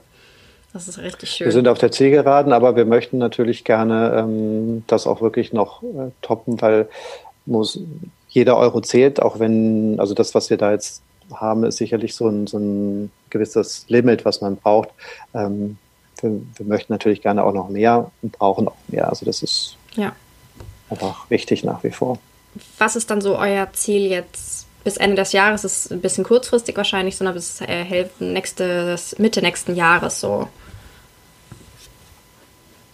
Das 0.72 0.88
ist 0.88 1.00
richtig 1.00 1.30
schön. 1.30 1.46
Wir 1.46 1.52
sind 1.52 1.68
auf 1.68 1.80
der 1.80 1.92
Zielgeraden, 1.92 2.54
aber 2.54 2.78
wir 2.78 2.86
möchten 2.86 3.18
natürlich 3.18 3.66
gerne 3.66 4.16
ähm, 4.18 4.84
das 4.88 5.06
auch 5.06 5.22
wirklich 5.22 5.52
noch 5.52 5.84
äh, 5.84 6.12
toppen, 6.22 6.62
weil 6.62 6.88
muss, 7.46 7.80
jeder 8.30 8.56
Euro 8.56 8.80
zählt, 8.80 9.22
auch 9.22 9.40
wenn, 9.40 10.00
also 10.00 10.14
das, 10.14 10.34
was 10.34 10.50
wir 10.50 10.56
da 10.56 10.72
jetzt 10.72 11.02
haben, 11.34 11.66
ist 11.66 11.78
sicherlich 11.78 12.16
so 12.16 12.28
ein, 12.28 12.48
so 12.48 12.58
ein 12.58 13.12
gewisses 13.30 13.86
Limit, 13.90 14.24
was 14.24 14.40
man 14.40 14.56
braucht. 14.56 14.90
Ähm, 15.34 15.78
wir, 16.24 16.42
wir, 16.56 16.66
möchten 16.66 16.94
natürlich 16.94 17.22
gerne 17.22 17.44
auch 17.44 17.54
noch 17.54 17.70
mehr 17.70 18.12
und 18.22 18.32
brauchen 18.32 18.68
auch 18.68 18.76
mehr. 18.88 19.10
Also 19.10 19.26
das 19.26 19.44
ist 19.44 19.78
ja. 19.96 20.14
einfach 20.90 21.30
wichtig 21.30 21.64
nach 21.64 21.84
wie 21.84 21.92
vor. 21.92 22.20
Was 22.78 22.96
ist 22.96 23.10
dann 23.10 23.22
so 23.22 23.38
euer 23.38 23.72
Ziel 23.74 24.10
jetzt 24.10 24.68
bis 24.84 24.98
Ende 24.98 25.16
des 25.16 25.32
Jahres? 25.32 25.62
Das 25.62 25.86
ist 25.86 25.92
ein 25.92 26.02
bisschen 26.02 26.24
kurzfristig 26.24 26.76
wahrscheinlich, 26.78 27.16
sondern 27.16 27.36
bis 27.36 27.62
äh, 27.62 27.84
Hälfte 27.84 28.24
nächstes, 28.24 29.18
Mitte 29.20 29.42
nächsten 29.42 29.76
Jahres 29.76 30.20
so. 30.20 30.48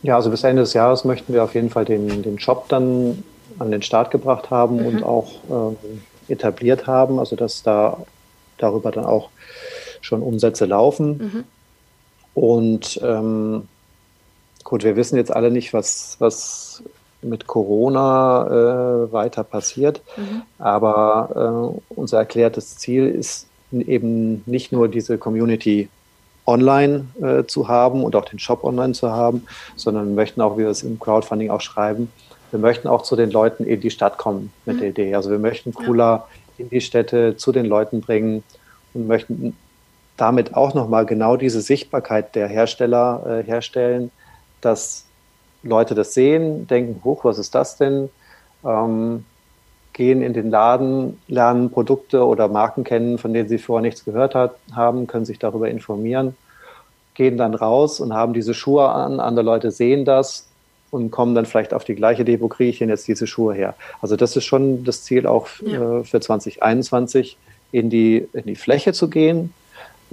Ja, 0.04 0.16
also 0.16 0.30
bis 0.30 0.44
Ende 0.44 0.62
des 0.62 0.74
Jahres 0.74 1.06
möchten 1.06 1.34
wir 1.34 1.44
auf 1.44 1.56
jeden 1.56 1.70
Fall 1.70 1.86
den, 1.86 2.22
den 2.22 2.40
Shop 2.40 2.70
dann 2.70 3.24
an 3.60 3.72
den 3.72 3.82
Start 3.82 4.12
gebracht 4.12 4.52
haben 4.52 4.78
mhm. 4.78 4.86
und 4.86 5.04
auch 5.04 5.32
ähm, 5.50 5.78
etabliert 6.28 6.88
haben, 6.88 7.20
also 7.20 7.36
dass 7.36 7.64
da 7.64 7.98
darüber 8.58 8.92
dann 8.92 9.06
auch 9.06 9.30
schon 10.02 10.22
Umsätze 10.22 10.66
laufen. 10.66 11.18
Mhm. 11.18 11.44
Und 12.38 13.00
ähm, 13.02 13.68
gut, 14.64 14.84
wir 14.84 14.96
wissen 14.96 15.18
jetzt 15.18 15.36
alle 15.36 15.50
nicht, 15.50 15.74
was, 15.74 16.18
was 16.20 16.84
mit 17.24 17.48
Corona 17.48 18.46
äh, 18.46 19.12
weiter 19.12 19.44
passiert, 19.44 20.04
mhm. 20.16 20.44
aber 20.60 21.74
äh, 21.90 21.94
unser 21.96 22.20
erklärtes 22.20 22.78
Ziel 22.78 23.08
ist 23.08 23.48
eben 23.72 24.44
nicht 24.46 24.72
nur 24.72 24.88
diese 24.88 25.18
Community 25.18 25.90
online 26.46 27.08
äh, 27.20 27.46
zu 27.46 27.70
haben 27.70 28.04
und 28.04 28.16
auch 28.16 28.26
den 28.26 28.38
Shop 28.38 28.64
online 28.64 28.94
zu 28.94 29.10
haben, 29.12 29.48
sondern 29.76 30.10
wir 30.10 30.14
möchten 30.14 30.40
auch, 30.40 30.60
wie 30.60 30.62
wir 30.62 30.70
es 30.70 30.84
im 30.84 31.00
Crowdfunding 31.00 31.50
auch 31.50 31.62
schreiben, 31.62 32.12
wir 32.52 32.60
möchten 32.60 32.88
auch 32.88 33.02
zu 33.02 33.16
den 33.16 33.32
Leuten 33.32 33.64
in 33.64 33.82
die 33.82 33.90
Stadt 33.90 34.20
kommen 34.20 34.54
mit 34.68 34.76
mhm. 34.76 34.82
der 34.82 34.90
Idee. 34.90 35.16
Also 35.16 35.32
wir 35.32 35.40
möchten 35.40 35.74
cooler 35.74 36.28
in 36.60 36.70
die 36.70 36.82
Städte 36.82 37.36
zu 37.36 37.52
den 37.52 37.66
Leuten 37.66 38.02
bringen 38.02 38.44
und 38.94 39.08
möchten 39.08 39.58
damit 40.18 40.56
auch 40.56 40.74
nochmal 40.74 41.06
genau 41.06 41.38
diese 41.38 41.62
Sichtbarkeit 41.62 42.36
der 42.36 42.48
Hersteller 42.48 43.24
äh, 43.26 43.44
herstellen, 43.44 44.12
dass 44.62 45.06
Leute 45.64 45.96
das 45.96 46.14
sehen, 46.14 46.68
denken, 46.68 47.02
hoch, 47.04 47.24
was 47.24 47.38
ist 47.38 47.56
das 47.56 47.78
denn? 47.78 48.10
Ähm, 48.66 49.24
gehen 49.94 50.22
in 50.22 50.34
den 50.34 50.50
Laden, 50.50 51.20
lernen 51.28 51.72
Produkte 51.72 52.26
oder 52.26 52.48
Marken 52.48 52.84
kennen, 52.84 53.18
von 53.18 53.34
denen 53.34 53.50
sie 53.50 53.58
vorher 53.58 53.82
nichts 53.82 54.06
gehört 54.06 54.36
hat, 54.36 54.56
haben, 54.76 55.08
können 55.08 55.26
sich 55.26 55.40
darüber 55.40 55.70
informieren, 55.70 56.36
gehen 57.16 57.38
dann 57.38 57.56
raus 57.56 58.00
und 58.00 58.14
haben 58.14 58.34
diese 58.34 58.54
Schuhe 58.54 58.90
an, 58.90 59.20
andere 59.20 59.46
Leute 59.46 59.72
sehen 59.72 60.06
das 60.06 60.48
und 60.92 61.10
kommen 61.10 61.34
dann 61.34 61.46
vielleicht 61.46 61.74
auf 61.74 61.84
die 61.84 61.96
gleiche 61.96 62.22
Idee, 62.22 62.42
wo 62.42 62.48
kriege 62.48 62.70
ich 62.70 62.80
denn 62.80 62.90
jetzt 62.90 63.08
diese 63.08 63.26
Schuhe 63.26 63.56
her? 63.56 63.76
Also 64.02 64.16
das 64.16 64.36
ist 64.36 64.46
schon 64.46 64.84
das 64.84 65.04
Ziel 65.04 65.26
auch 65.26 65.48
ja. 65.66 66.00
äh, 66.00 66.04
für 66.04 66.20
2021, 66.20 67.38
in 67.72 67.90
die, 67.90 68.28
in 68.34 68.44
die 68.44 68.56
Fläche 68.56 68.94
zu 68.94 69.10
gehen 69.10 69.54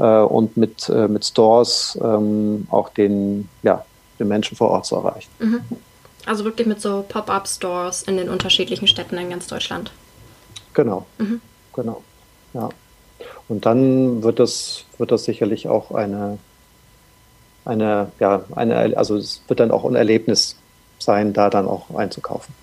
und 0.02 0.56
mit, 0.56 0.88
äh, 0.88 1.08
mit 1.08 1.24
Stores 1.24 1.98
ähm, 2.02 2.66
auch 2.70 2.88
den, 2.88 3.48
ja, 3.62 3.84
den 4.18 4.28
Menschen 4.28 4.56
vor 4.56 4.70
Ort 4.70 4.86
zu 4.86 4.96
erreichen. 4.96 5.30
Mhm. 5.38 5.60
Also 6.26 6.44
wirklich 6.44 6.66
mit 6.66 6.80
so 6.80 7.04
Pop-up-Stores 7.08 8.04
in 8.04 8.16
den 8.16 8.28
unterschiedlichen 8.28 8.88
Städten 8.88 9.16
in 9.18 9.30
ganz 9.30 9.46
Deutschland. 9.46 9.92
Genau, 10.72 11.06
mhm. 11.18 11.40
genau, 11.74 12.02
ja. 12.54 12.68
Und 13.48 13.66
dann 13.66 14.22
wird 14.22 14.40
das, 14.40 14.84
wird 14.98 15.12
das 15.12 15.24
sicherlich 15.24 15.68
auch 15.68 15.90
eine, 15.90 16.38
eine, 17.64 18.10
ja, 18.18 18.44
eine, 18.54 18.96
also 18.96 19.16
es 19.16 19.42
wird 19.48 19.60
dann 19.60 19.70
auch 19.70 19.84
ein 19.84 19.94
Erlebnis 19.94 20.56
sein, 20.98 21.32
da 21.32 21.50
dann 21.50 21.66
auch 21.68 21.94
einzukaufen. 21.94 22.54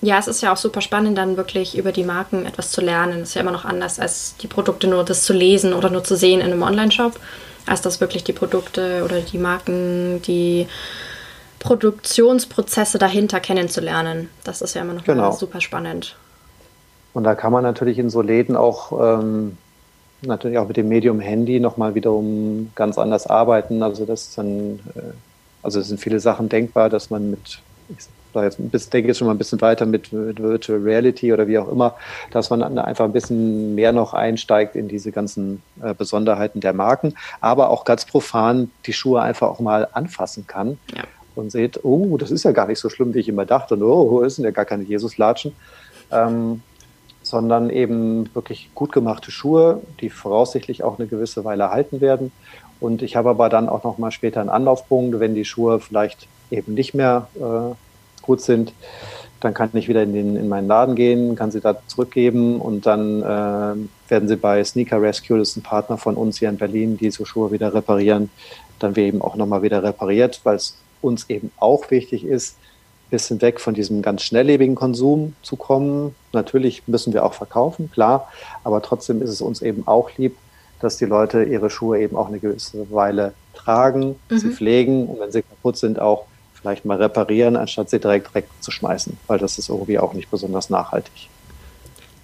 Ja, 0.00 0.18
es 0.18 0.28
ist 0.28 0.42
ja 0.42 0.52
auch 0.52 0.56
super 0.56 0.80
spannend, 0.80 1.16
dann 1.16 1.36
wirklich 1.36 1.78
über 1.78 1.92
die 1.92 2.04
Marken 2.04 2.44
etwas 2.44 2.70
zu 2.70 2.80
lernen. 2.80 3.22
Es 3.22 3.30
ist 3.30 3.34
ja 3.34 3.40
immer 3.40 3.52
noch 3.52 3.64
anders, 3.64 3.98
als 3.98 4.36
die 4.36 4.46
Produkte 4.46 4.86
nur 4.86 5.04
das 5.04 5.24
zu 5.24 5.32
lesen 5.32 5.72
oder 5.72 5.88
nur 5.88 6.04
zu 6.04 6.16
sehen 6.16 6.40
in 6.40 6.52
einem 6.52 6.62
Online-Shop, 6.62 7.18
als 7.66 7.80
das 7.80 8.00
wirklich 8.00 8.22
die 8.22 8.34
Produkte 8.34 9.02
oder 9.04 9.20
die 9.20 9.38
Marken, 9.38 10.20
die 10.22 10.66
Produktionsprozesse 11.60 12.98
dahinter 12.98 13.40
kennenzulernen. 13.40 14.28
Das 14.44 14.60
ist 14.60 14.74
ja 14.74 14.82
immer 14.82 14.92
noch 14.92 15.04
genau. 15.04 15.32
super 15.32 15.62
spannend. 15.62 16.16
Und 17.14 17.24
da 17.24 17.34
kann 17.34 17.52
man 17.52 17.62
natürlich 17.62 17.98
in 17.98 18.10
so 18.10 18.20
Läden 18.20 18.56
auch 18.56 19.20
ähm, 19.20 19.56
natürlich 20.26 20.58
auch 20.58 20.68
mit 20.68 20.76
dem 20.76 20.88
Medium 20.88 21.20
Handy 21.20 21.60
nochmal 21.60 21.94
wiederum 21.94 22.70
ganz 22.74 22.98
anders 22.98 23.26
arbeiten. 23.26 23.82
Also 23.82 24.04
das 24.04 24.34
dann, 24.34 24.80
äh, 24.94 25.00
also 25.62 25.80
es 25.80 25.88
sind 25.88 26.00
viele 26.00 26.20
Sachen 26.20 26.48
denkbar, 26.48 26.90
dass 26.90 27.10
man 27.10 27.30
mit, 27.30 27.60
da 28.34 28.44
jetzt 28.44 28.58
ein 28.58 28.70
bisschen, 28.70 28.90
denke 28.90 29.08
jetzt 29.08 29.18
schon 29.18 29.26
mal 29.26 29.34
ein 29.34 29.38
bisschen 29.38 29.60
weiter 29.60 29.86
mit, 29.86 30.12
mit 30.12 30.40
Virtual 30.40 30.80
Reality 30.80 31.32
oder 31.32 31.46
wie 31.46 31.58
auch 31.58 31.68
immer, 31.68 31.94
dass 32.30 32.50
man 32.50 32.62
einfach 32.78 33.04
ein 33.04 33.12
bisschen 33.12 33.74
mehr 33.74 33.92
noch 33.92 34.14
einsteigt 34.14 34.76
in 34.76 34.88
diese 34.88 35.12
ganzen 35.12 35.62
äh, 35.82 35.94
Besonderheiten 35.94 36.60
der 36.60 36.72
Marken, 36.72 37.14
aber 37.40 37.70
auch 37.70 37.84
ganz 37.84 38.04
profan 38.04 38.70
die 38.86 38.92
Schuhe 38.92 39.22
einfach 39.22 39.48
auch 39.48 39.60
mal 39.60 39.88
anfassen 39.92 40.46
kann. 40.46 40.78
Ja 40.94 41.04
und 41.36 41.50
seht, 41.50 41.84
oh, 41.84 42.16
das 42.16 42.30
ist 42.30 42.44
ja 42.44 42.52
gar 42.52 42.68
nicht 42.68 42.78
so 42.78 42.88
schlimm, 42.88 43.12
wie 43.12 43.18
ich 43.18 43.28
immer 43.28 43.44
dachte. 43.44 43.74
Und 43.74 43.82
oh, 43.82 44.22
es 44.22 44.36
sind 44.36 44.44
ja 44.44 44.52
gar 44.52 44.64
keine 44.64 44.84
Jesuslatschen. 44.84 45.52
Ähm, 46.12 46.62
sondern 47.24 47.70
eben 47.70 48.32
wirklich 48.34 48.70
gut 48.74 48.92
gemachte 48.92 49.30
Schuhe, 49.30 49.80
die 50.00 50.10
voraussichtlich 50.10 50.84
auch 50.84 50.98
eine 50.98 51.08
gewisse 51.08 51.44
Weile 51.44 51.70
halten 51.70 52.00
werden. 52.00 52.32
Und 52.80 53.02
ich 53.02 53.16
habe 53.16 53.30
aber 53.30 53.48
dann 53.48 53.68
auch 53.68 53.82
noch 53.82 53.98
mal 53.98 54.10
später 54.10 54.40
einen 54.40 54.50
Anlaufpunkt, 54.50 55.18
wenn 55.20 55.34
die 55.34 55.46
Schuhe 55.46 55.80
vielleicht 55.80 56.28
eben 56.50 56.74
nicht 56.74 56.92
mehr 56.92 57.28
äh, 57.36 57.74
gut 58.24 58.40
sind, 58.40 58.72
dann 59.44 59.52
kann 59.52 59.70
ich 59.74 59.88
wieder 59.88 60.02
in, 60.02 60.14
den, 60.14 60.36
in 60.36 60.48
meinen 60.48 60.68
Laden 60.68 60.94
gehen, 60.94 61.36
kann 61.36 61.50
sie 61.50 61.60
da 61.60 61.76
zurückgeben 61.86 62.60
und 62.60 62.86
dann 62.86 63.20
äh, 63.20 64.10
werden 64.10 64.28
sie 64.28 64.36
bei 64.36 64.64
Sneaker 64.64 65.02
Rescue, 65.02 65.38
das 65.38 65.50
ist 65.50 65.56
ein 65.56 65.62
Partner 65.62 65.98
von 65.98 66.16
uns 66.16 66.38
hier 66.38 66.48
in 66.48 66.56
Berlin, 66.56 66.96
die 66.96 67.10
so 67.10 67.24
Schuhe 67.24 67.52
wieder 67.52 67.74
reparieren, 67.74 68.30
dann 68.78 68.96
wir 68.96 69.04
eben 69.04 69.20
auch 69.20 69.36
nochmal 69.36 69.62
wieder 69.62 69.82
repariert, 69.82 70.40
weil 70.44 70.56
es 70.56 70.78
uns 71.02 71.28
eben 71.28 71.50
auch 71.58 71.90
wichtig 71.90 72.24
ist, 72.24 72.56
ein 72.56 73.10
bisschen 73.10 73.42
weg 73.42 73.60
von 73.60 73.74
diesem 73.74 74.00
ganz 74.00 74.22
schnelllebigen 74.22 74.74
Konsum 74.74 75.34
zu 75.42 75.56
kommen. 75.56 76.14
Natürlich 76.32 76.88
müssen 76.88 77.12
wir 77.12 77.24
auch 77.24 77.34
verkaufen, 77.34 77.90
klar, 77.90 78.28
aber 78.64 78.80
trotzdem 78.80 79.20
ist 79.20 79.30
es 79.30 79.42
uns 79.42 79.60
eben 79.60 79.86
auch 79.86 80.10
lieb, 80.16 80.36
dass 80.80 80.96
die 80.96 81.04
Leute 81.04 81.44
ihre 81.44 81.68
Schuhe 81.68 82.00
eben 82.00 82.16
auch 82.16 82.28
eine 82.28 82.38
gewisse 82.38 82.90
Weile 82.90 83.34
tragen, 83.54 84.16
mhm. 84.30 84.38
sie 84.38 84.50
pflegen 84.50 85.06
und 85.06 85.20
wenn 85.20 85.32
sie 85.32 85.42
kaputt 85.42 85.76
sind, 85.76 86.00
auch 86.00 86.24
vielleicht 86.64 86.86
mal 86.86 86.96
reparieren, 86.96 87.56
anstatt 87.56 87.90
sie 87.90 88.00
direkt 88.00 88.34
wegzuschmeißen, 88.34 89.18
weil 89.26 89.38
das 89.38 89.58
ist 89.58 89.68
irgendwie 89.68 89.98
auch 89.98 90.14
nicht 90.14 90.30
besonders 90.30 90.70
nachhaltig. 90.70 91.28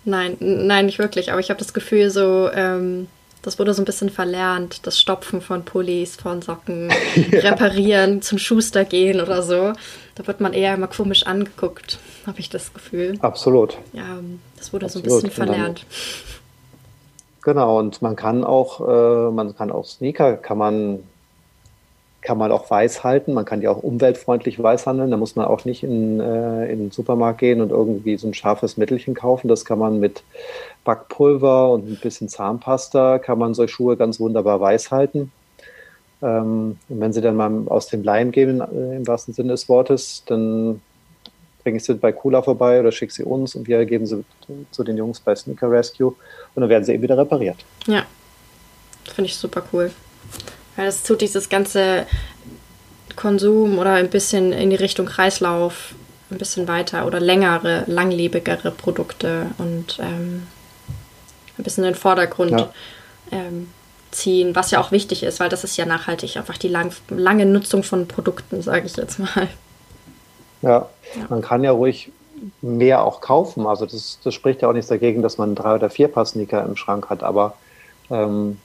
Nein, 0.06 0.38
nein, 0.40 0.86
nicht 0.86 0.98
wirklich. 0.98 1.30
Aber 1.30 1.40
ich 1.40 1.50
habe 1.50 1.58
das 1.58 1.74
Gefühl, 1.74 2.08
so 2.08 2.50
ähm, 2.50 3.06
das 3.42 3.58
wurde 3.58 3.74
so 3.74 3.82
ein 3.82 3.84
bisschen 3.84 4.08
verlernt, 4.08 4.86
das 4.86 4.98
Stopfen 4.98 5.42
von 5.42 5.66
Pullis, 5.66 6.16
von 6.16 6.40
Socken, 6.40 6.90
ja. 7.30 7.40
reparieren, 7.40 8.22
zum 8.22 8.38
Schuster 8.38 8.86
gehen 8.86 9.20
oder 9.20 9.42
so. 9.42 9.74
Da 10.14 10.26
wird 10.26 10.40
man 10.40 10.54
eher 10.54 10.72
immer 10.72 10.88
komisch 10.88 11.26
angeguckt, 11.26 11.98
habe 12.26 12.40
ich 12.40 12.48
das 12.48 12.72
Gefühl. 12.72 13.18
Absolut. 13.20 13.76
Ja, 13.92 14.20
das 14.56 14.72
wurde 14.72 14.86
Absolut. 14.86 15.10
so 15.10 15.16
ein 15.16 15.22
bisschen 15.22 15.30
verlernt. 15.30 15.84
Genau, 17.42 17.78
und 17.78 18.00
man 18.00 18.16
kann 18.16 18.42
auch, 18.42 18.80
äh, 18.80 19.30
man 19.30 19.54
kann 19.54 19.70
auch 19.70 19.84
Sneaker, 19.84 20.38
kann 20.38 20.56
man 20.56 21.00
kann 22.22 22.38
man 22.38 22.52
auch 22.52 22.70
weiß 22.70 23.02
halten. 23.02 23.32
Man 23.32 23.44
kann 23.44 23.60
die 23.60 23.68
auch 23.68 23.82
umweltfreundlich 23.82 24.62
weiß 24.62 24.86
handeln. 24.86 25.10
Da 25.10 25.16
muss 25.16 25.36
man 25.36 25.46
auch 25.46 25.64
nicht 25.64 25.82
in, 25.82 26.20
äh, 26.20 26.70
in 26.70 26.78
den 26.78 26.90
Supermarkt 26.90 27.38
gehen 27.38 27.60
und 27.60 27.70
irgendwie 27.70 28.16
so 28.16 28.28
ein 28.28 28.34
scharfes 28.34 28.76
Mittelchen 28.76 29.14
kaufen. 29.14 29.48
Das 29.48 29.64
kann 29.64 29.78
man 29.78 30.00
mit 30.00 30.22
Backpulver 30.84 31.70
und 31.70 31.88
ein 31.88 31.98
bisschen 32.00 32.28
Zahnpasta, 32.28 33.18
kann 33.18 33.38
man 33.38 33.54
solche 33.54 33.72
Schuhe 33.72 33.96
ganz 33.96 34.20
wunderbar 34.20 34.60
weiß 34.60 34.90
halten. 34.90 35.32
Ähm, 36.22 36.76
und 36.88 37.00
wenn 37.00 37.12
sie 37.12 37.22
dann 37.22 37.36
mal 37.36 37.50
aus 37.66 37.86
dem 37.86 38.02
Leim 38.02 38.32
gehen, 38.32 38.60
äh, 38.60 38.96
im 38.96 39.06
wahrsten 39.06 39.32
Sinne 39.32 39.52
des 39.52 39.68
Wortes, 39.68 40.22
dann 40.26 40.82
bringe 41.62 41.78
ich 41.78 41.84
sie 41.84 41.94
bei 41.94 42.12
Cooler 42.12 42.42
vorbei 42.42 42.80
oder 42.80 42.92
schicke 42.92 43.12
sie 43.12 43.24
uns 43.24 43.54
und 43.54 43.66
wir 43.66 43.84
geben 43.84 44.06
sie 44.06 44.24
zu 44.70 44.84
den 44.84 44.96
Jungs 44.96 45.20
bei 45.20 45.34
Sneaker 45.34 45.70
Rescue 45.70 46.08
und 46.54 46.60
dann 46.60 46.68
werden 46.68 46.84
sie 46.84 46.92
eben 46.92 47.02
wieder 47.02 47.16
repariert. 47.18 47.64
Ja, 47.86 48.04
finde 49.04 49.28
ich 49.28 49.36
super 49.36 49.62
cool. 49.72 49.90
Weil 50.80 50.86
das 50.86 51.02
tut 51.02 51.20
dieses 51.20 51.50
ganze 51.50 52.06
Konsum 53.14 53.78
oder 53.78 53.92
ein 53.92 54.08
bisschen 54.08 54.54
in 54.54 54.70
die 54.70 54.76
Richtung 54.76 55.04
Kreislauf 55.04 55.94
ein 56.30 56.38
bisschen 56.38 56.68
weiter 56.68 57.04
oder 57.04 57.20
längere, 57.20 57.84
langlebigere 57.86 58.70
Produkte 58.70 59.48
und 59.58 59.98
ähm, 60.00 60.46
ein 61.58 61.64
bisschen 61.64 61.84
in 61.84 61.90
den 61.90 61.98
Vordergrund 61.98 62.52
ja. 62.52 62.70
ähm, 63.30 63.68
ziehen, 64.10 64.56
was 64.56 64.70
ja 64.70 64.80
auch 64.80 64.90
wichtig 64.90 65.22
ist, 65.22 65.38
weil 65.38 65.50
das 65.50 65.64
ist 65.64 65.76
ja 65.76 65.84
nachhaltig, 65.84 66.38
einfach 66.38 66.56
die 66.56 66.68
lang, 66.68 66.94
lange 67.10 67.44
Nutzung 67.44 67.82
von 67.82 68.08
Produkten, 68.08 68.62
sage 68.62 68.86
ich 68.86 68.96
jetzt 68.96 69.18
mal. 69.18 69.48
Ja, 70.62 70.88
ja, 71.14 71.26
man 71.28 71.42
kann 71.42 71.62
ja 71.62 71.72
ruhig 71.72 72.10
mehr 72.62 73.04
auch 73.04 73.20
kaufen. 73.20 73.66
Also 73.66 73.84
das, 73.84 74.18
das 74.24 74.32
spricht 74.32 74.62
ja 74.62 74.70
auch 74.70 74.72
nichts 74.72 74.88
dagegen, 74.88 75.20
dass 75.20 75.36
man 75.36 75.54
drei 75.54 75.74
oder 75.74 75.90
vier 75.90 76.08
Paar 76.08 76.24
Sneaker 76.24 76.64
im 76.64 76.76
Schrank 76.76 77.10
hat, 77.10 77.22
aber 77.22 77.58
ähm, 78.10 78.56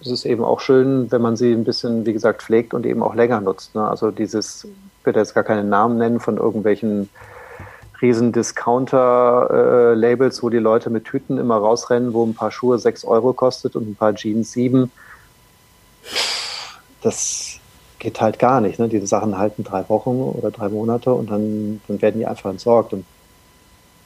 es 0.00 0.08
ist 0.08 0.24
eben 0.24 0.44
auch 0.44 0.60
schön, 0.60 1.12
wenn 1.12 1.20
man 1.20 1.36
sie 1.36 1.52
ein 1.52 1.64
bisschen, 1.64 2.06
wie 2.06 2.12
gesagt, 2.12 2.42
pflegt 2.42 2.74
und 2.74 2.86
eben 2.86 3.02
auch 3.02 3.14
länger 3.14 3.40
nutzt. 3.40 3.74
Ne? 3.74 3.86
Also 3.86 4.10
dieses, 4.10 4.64
ich 4.64 5.06
will 5.06 5.16
jetzt 5.16 5.34
gar 5.34 5.44
keinen 5.44 5.68
Namen 5.68 5.98
nennen 5.98 6.20
von 6.20 6.38
irgendwelchen 6.38 7.10
riesen 8.00 8.32
Discounter-Labels, 8.32 10.42
wo 10.42 10.48
die 10.48 10.58
Leute 10.58 10.88
mit 10.88 11.04
Tüten 11.04 11.36
immer 11.36 11.58
rausrennen, 11.58 12.14
wo 12.14 12.24
ein 12.24 12.34
paar 12.34 12.50
Schuhe 12.50 12.78
6 12.78 13.04
Euro 13.04 13.34
kostet 13.34 13.76
und 13.76 13.90
ein 13.90 13.94
paar 13.94 14.14
Jeans 14.14 14.52
7. 14.52 14.90
Das 17.02 17.58
geht 17.98 18.22
halt 18.22 18.38
gar 18.38 18.62
nicht. 18.62 18.78
Ne? 18.78 18.88
Diese 18.88 19.06
Sachen 19.06 19.36
halten 19.36 19.64
drei 19.64 19.86
Wochen 19.90 20.22
oder 20.22 20.50
drei 20.50 20.70
Monate 20.70 21.12
und 21.12 21.30
dann, 21.30 21.82
dann 21.88 22.00
werden 22.00 22.20
die 22.20 22.26
einfach 22.26 22.50
entsorgt. 22.50 22.94
Und 22.94 23.04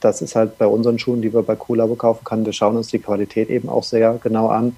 das 0.00 0.22
ist 0.22 0.34
halt 0.34 0.58
bei 0.58 0.66
unseren 0.66 0.98
Schuhen, 0.98 1.22
die 1.22 1.32
wir 1.32 1.42
bei 1.42 1.54
Coolabo 1.54 1.94
kaufen 1.94 2.24
können. 2.24 2.44
Wir 2.44 2.52
schauen 2.52 2.76
uns 2.76 2.88
die 2.88 2.98
Qualität 2.98 3.48
eben 3.48 3.68
auch 3.68 3.84
sehr 3.84 4.18
genau 4.22 4.48
an. 4.48 4.74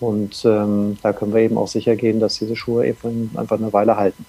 Und 0.00 0.44
ähm, 0.44 0.96
da 1.02 1.12
können 1.12 1.34
wir 1.34 1.40
eben 1.40 1.58
auch 1.58 1.68
sicher 1.68 1.96
gehen, 1.96 2.20
dass 2.20 2.38
diese 2.38 2.56
Schuhe 2.56 2.86
eben 2.86 3.30
einfach 3.36 3.58
eine 3.58 3.72
Weile 3.72 3.96
halten 3.96 4.24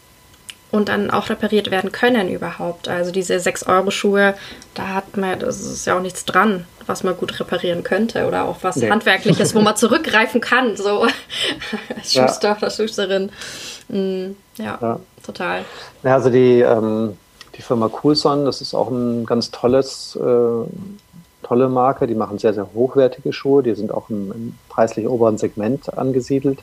und 0.72 0.90
dann 0.90 1.10
auch 1.10 1.30
repariert 1.30 1.72
werden 1.72 1.92
können 1.92 2.30
überhaupt. 2.30 2.88
Also 2.88 3.12
diese 3.12 3.36
6-Euro-Schuhe, 3.36 4.36
da 4.76 4.88
hat 4.90 5.18
man, 5.18 5.40
das 5.40 5.62
ist 5.62 5.86
ja 5.86 5.98
auch 5.98 6.02
nichts 6.02 6.26
dran, 6.26 6.66
was 6.86 7.04
man 7.04 7.18
gut 7.18 7.40
reparieren 7.40 7.84
könnte 7.84 8.28
oder 8.28 8.46
auch 8.46 8.58
was 8.62 8.76
nee. 8.76 8.90
Handwerkliches, 8.90 9.56
wo 9.56 9.62
man 9.62 9.76
zurückgreifen 9.78 10.42
kann, 10.42 10.76
so 10.76 11.08
als 11.96 12.14
Schuster 12.14 12.50
ja. 12.50 12.58
oder 12.58 12.70
Schusterin. 12.70 13.32
Mhm, 13.88 14.36
ja, 14.58 14.78
ja, 14.80 15.00
total. 15.26 15.66
Ja, 16.04 16.16
also 16.16 16.30
die, 16.30 16.60
ähm, 16.60 17.18
die 17.58 17.62
Firma 17.64 17.90
Coolson, 17.90 18.46
das 18.46 18.62
ist 18.62 18.76
auch 18.76 18.90
ein 18.92 19.26
ganz 19.26 19.50
tolles, 19.50 20.18
äh, 20.22 20.64
tolle 21.50 21.68
Marke. 21.68 22.08
Die 22.08 22.16
machen 22.16 22.38
sehr, 22.38 22.54
sehr 22.54 22.70
hochwertige 22.74 23.34
Schuhe. 23.34 23.62
Die 23.64 23.76
sind 23.76 23.94
auch 23.94 24.10
im, 24.10 24.32
im 24.32 24.56
preislich 24.70 25.08
oberen 25.08 25.38
Segment 25.38 25.98
angesiedelt 25.98 26.60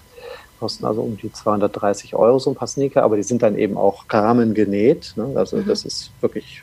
kosten 0.58 0.84
also 0.84 1.02
um 1.02 1.16
die 1.16 1.32
230 1.32 2.14
Euro 2.14 2.38
so 2.38 2.50
ein 2.50 2.56
paar 2.56 2.68
Sneaker, 2.68 3.02
aber 3.02 3.16
die 3.16 3.22
sind 3.22 3.42
dann 3.42 3.56
eben 3.56 3.76
auch 3.76 4.04
Rahmen 4.10 4.54
genäht. 4.54 5.12
Ne? 5.16 5.32
Also 5.34 5.58
mhm. 5.58 5.66
das 5.66 5.84
ist 5.84 6.10
wirklich 6.20 6.62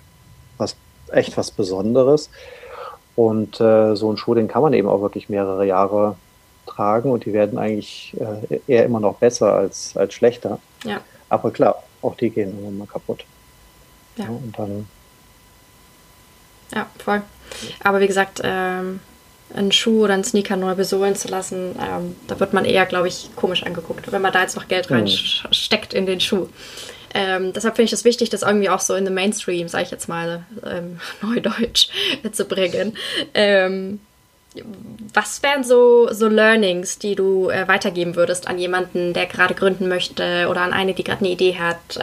was, 0.58 0.76
echt 1.12 1.38
was 1.38 1.52
Besonderes. 1.52 2.30
Und 3.16 3.62
äh, 3.62 3.96
so 3.96 4.12
ein 4.12 4.18
Schuh, 4.18 4.34
den 4.34 4.48
kann 4.48 4.64
man 4.64 4.74
eben 4.74 4.88
auch 4.88 5.02
wirklich 5.02 5.30
mehrere 5.30 5.66
Jahre 5.66 6.16
tragen 6.66 7.12
und 7.12 7.26
die 7.26 7.34
werden 7.34 7.60
eigentlich 7.60 8.16
äh, 8.20 8.60
eher 8.68 8.86
immer 8.86 9.00
noch 9.00 9.18
besser 9.18 9.54
als, 9.54 9.96
als 9.96 10.14
schlechter. 10.14 10.60
Ja. 10.84 11.02
Aber 11.30 11.52
klar, 11.52 11.84
auch 12.02 12.16
die 12.16 12.32
gehen 12.32 12.50
irgendwann 12.50 12.80
mal 12.80 12.88
kaputt. 12.88 13.26
Ja. 14.18 14.26
ja 14.26 14.30
und 14.32 14.58
dann. 14.58 14.88
Ja, 16.74 16.88
voll. 17.04 17.22
Aber 17.84 18.00
wie 18.00 18.08
gesagt, 18.08 18.42
ähm, 18.44 19.00
einen 19.54 19.72
Schuh 19.72 20.04
oder 20.04 20.14
einen 20.14 20.24
Sneaker 20.24 20.56
neu 20.56 20.76
besohlen 20.76 21.16
zu 21.16 21.28
lassen, 21.28 21.76
ähm, 21.80 22.16
da 22.28 22.40
wird 22.40 22.54
man 22.54 22.66
eher, 22.66 22.86
glaube 22.86 23.08
ich, 23.08 23.30
komisch 23.36 23.64
angeguckt, 23.64 24.12
wenn 24.12 24.22
man 24.22 24.34
da 24.34 24.42
jetzt 24.42 24.56
noch 24.56 24.68
Geld 24.68 24.90
mhm. 24.90 24.98
reinsteckt 24.98 25.94
in 25.94 26.06
den 26.06 26.20
Schuh. 26.20 26.48
Ähm, 27.14 27.54
deshalb 27.54 27.76
finde 27.76 27.88
ich 27.88 27.94
es 27.94 28.06
wichtig, 28.06 28.30
das 28.32 28.42
irgendwie 28.42 28.70
auch 28.70 28.80
so 28.80 28.96
in 28.96 29.06
den 29.06 29.14
Mainstream, 29.14 29.68
sage 29.68 29.84
ich 29.84 29.92
jetzt 29.92 30.10
mal, 30.10 30.46
ähm, 30.66 31.00
Neudeutsch 31.22 31.90
zu 32.32 32.46
bringen. 32.46 32.98
Ähm, 33.36 34.00
was 35.14 35.42
wären 35.42 35.64
so, 35.64 36.12
so 36.12 36.28
Learnings, 36.28 37.00
die 37.00 37.16
du 37.16 37.50
äh, 37.50 37.68
weitergeben 37.68 38.16
würdest 38.16 38.48
an 38.48 38.60
jemanden, 38.60 39.14
der 39.14 39.26
gerade 39.26 39.56
gründen 39.56 39.88
möchte 39.88 40.48
oder 40.50 40.62
an 40.62 40.74
eine, 40.74 40.94
die 40.94 41.04
gerade 41.04 41.22
eine 41.22 41.30
Idee 41.30 41.58
hat? 41.58 42.00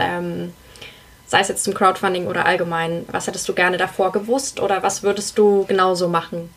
Sei 1.30 1.38
es 1.38 1.46
jetzt 1.46 1.62
zum 1.62 1.74
Crowdfunding 1.74 2.26
oder 2.26 2.44
allgemein. 2.44 3.04
Was 3.12 3.28
hättest 3.28 3.48
du 3.48 3.54
gerne 3.54 3.76
davor 3.76 4.10
gewusst 4.10 4.58
oder 4.58 4.82
was 4.82 5.04
würdest 5.04 5.38
du 5.38 5.64
genauso 5.64 6.08
machen? 6.08 6.52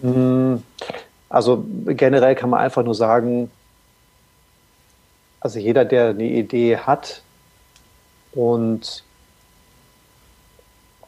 Hm, 0.00 0.64
also 1.28 1.64
generell 1.86 2.34
kann 2.34 2.50
man 2.50 2.58
einfach 2.58 2.82
nur 2.82 2.96
sagen, 2.96 3.52
also 5.38 5.60
jeder, 5.60 5.84
der 5.84 6.08
eine 6.08 6.24
Idee 6.24 6.78
hat 6.78 7.22
und 8.32 9.04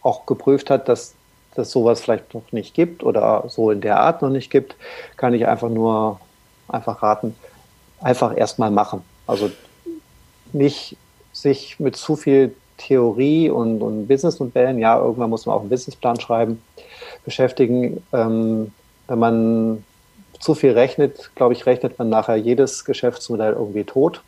auch 0.00 0.26
geprüft 0.26 0.70
hat, 0.70 0.88
dass 0.88 1.14
das 1.56 1.72
sowas 1.72 2.00
vielleicht 2.00 2.34
noch 2.34 2.52
nicht 2.52 2.72
gibt 2.72 3.02
oder 3.02 3.46
so 3.48 3.72
in 3.72 3.80
der 3.80 3.98
Art 3.98 4.22
noch 4.22 4.30
nicht 4.30 4.48
gibt, 4.48 4.76
kann 5.16 5.34
ich 5.34 5.48
einfach 5.48 5.70
nur 5.70 6.20
einfach 6.68 7.02
raten, 7.02 7.34
einfach 8.00 8.36
erstmal 8.36 8.70
machen. 8.70 9.02
Also 9.26 9.50
nicht 10.54 10.96
sich 11.32 11.80
mit 11.80 11.96
zu 11.96 12.16
viel 12.16 12.54
Theorie 12.76 13.50
und, 13.50 13.80
und 13.82 14.06
Businessmodellen, 14.08 14.78
ja, 14.78 14.98
irgendwann 14.98 15.30
muss 15.30 15.46
man 15.46 15.56
auch 15.56 15.60
einen 15.60 15.70
Businessplan 15.70 16.20
schreiben, 16.20 16.62
beschäftigen. 17.24 18.02
Ähm, 18.12 18.72
wenn 19.08 19.18
man 19.18 19.84
zu 20.38 20.54
viel 20.54 20.72
rechnet, 20.72 21.30
glaube 21.34 21.54
ich, 21.54 21.66
rechnet 21.66 21.98
man 21.98 22.08
nachher 22.08 22.36
jedes 22.36 22.84
Geschäftsmodell 22.84 23.52
irgendwie 23.52 23.84
tot. 23.84 24.22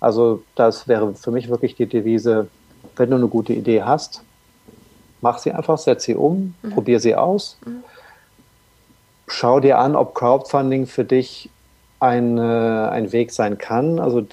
Also 0.00 0.42
das 0.54 0.86
wäre 0.86 1.14
für 1.14 1.30
mich 1.30 1.48
wirklich 1.48 1.74
die 1.74 1.86
Devise, 1.86 2.48
wenn 2.96 3.10
du 3.10 3.16
eine 3.16 3.28
gute 3.28 3.52
Idee 3.52 3.82
hast, 3.82 4.22
mach 5.20 5.38
sie 5.38 5.52
einfach, 5.52 5.78
setz 5.78 6.04
sie 6.04 6.14
um, 6.14 6.54
mhm. 6.62 6.70
probier 6.70 7.00
sie 7.00 7.16
aus. 7.16 7.58
Mhm. 7.64 7.82
Schau 9.26 9.58
dir 9.58 9.78
an, 9.78 9.96
ob 9.96 10.14
Crowdfunding 10.14 10.86
für 10.86 11.04
dich 11.04 11.48
ein, 11.98 12.38
ein 12.38 13.10
Weg 13.12 13.32
sein 13.32 13.56
kann. 13.56 13.98
Also 13.98 14.26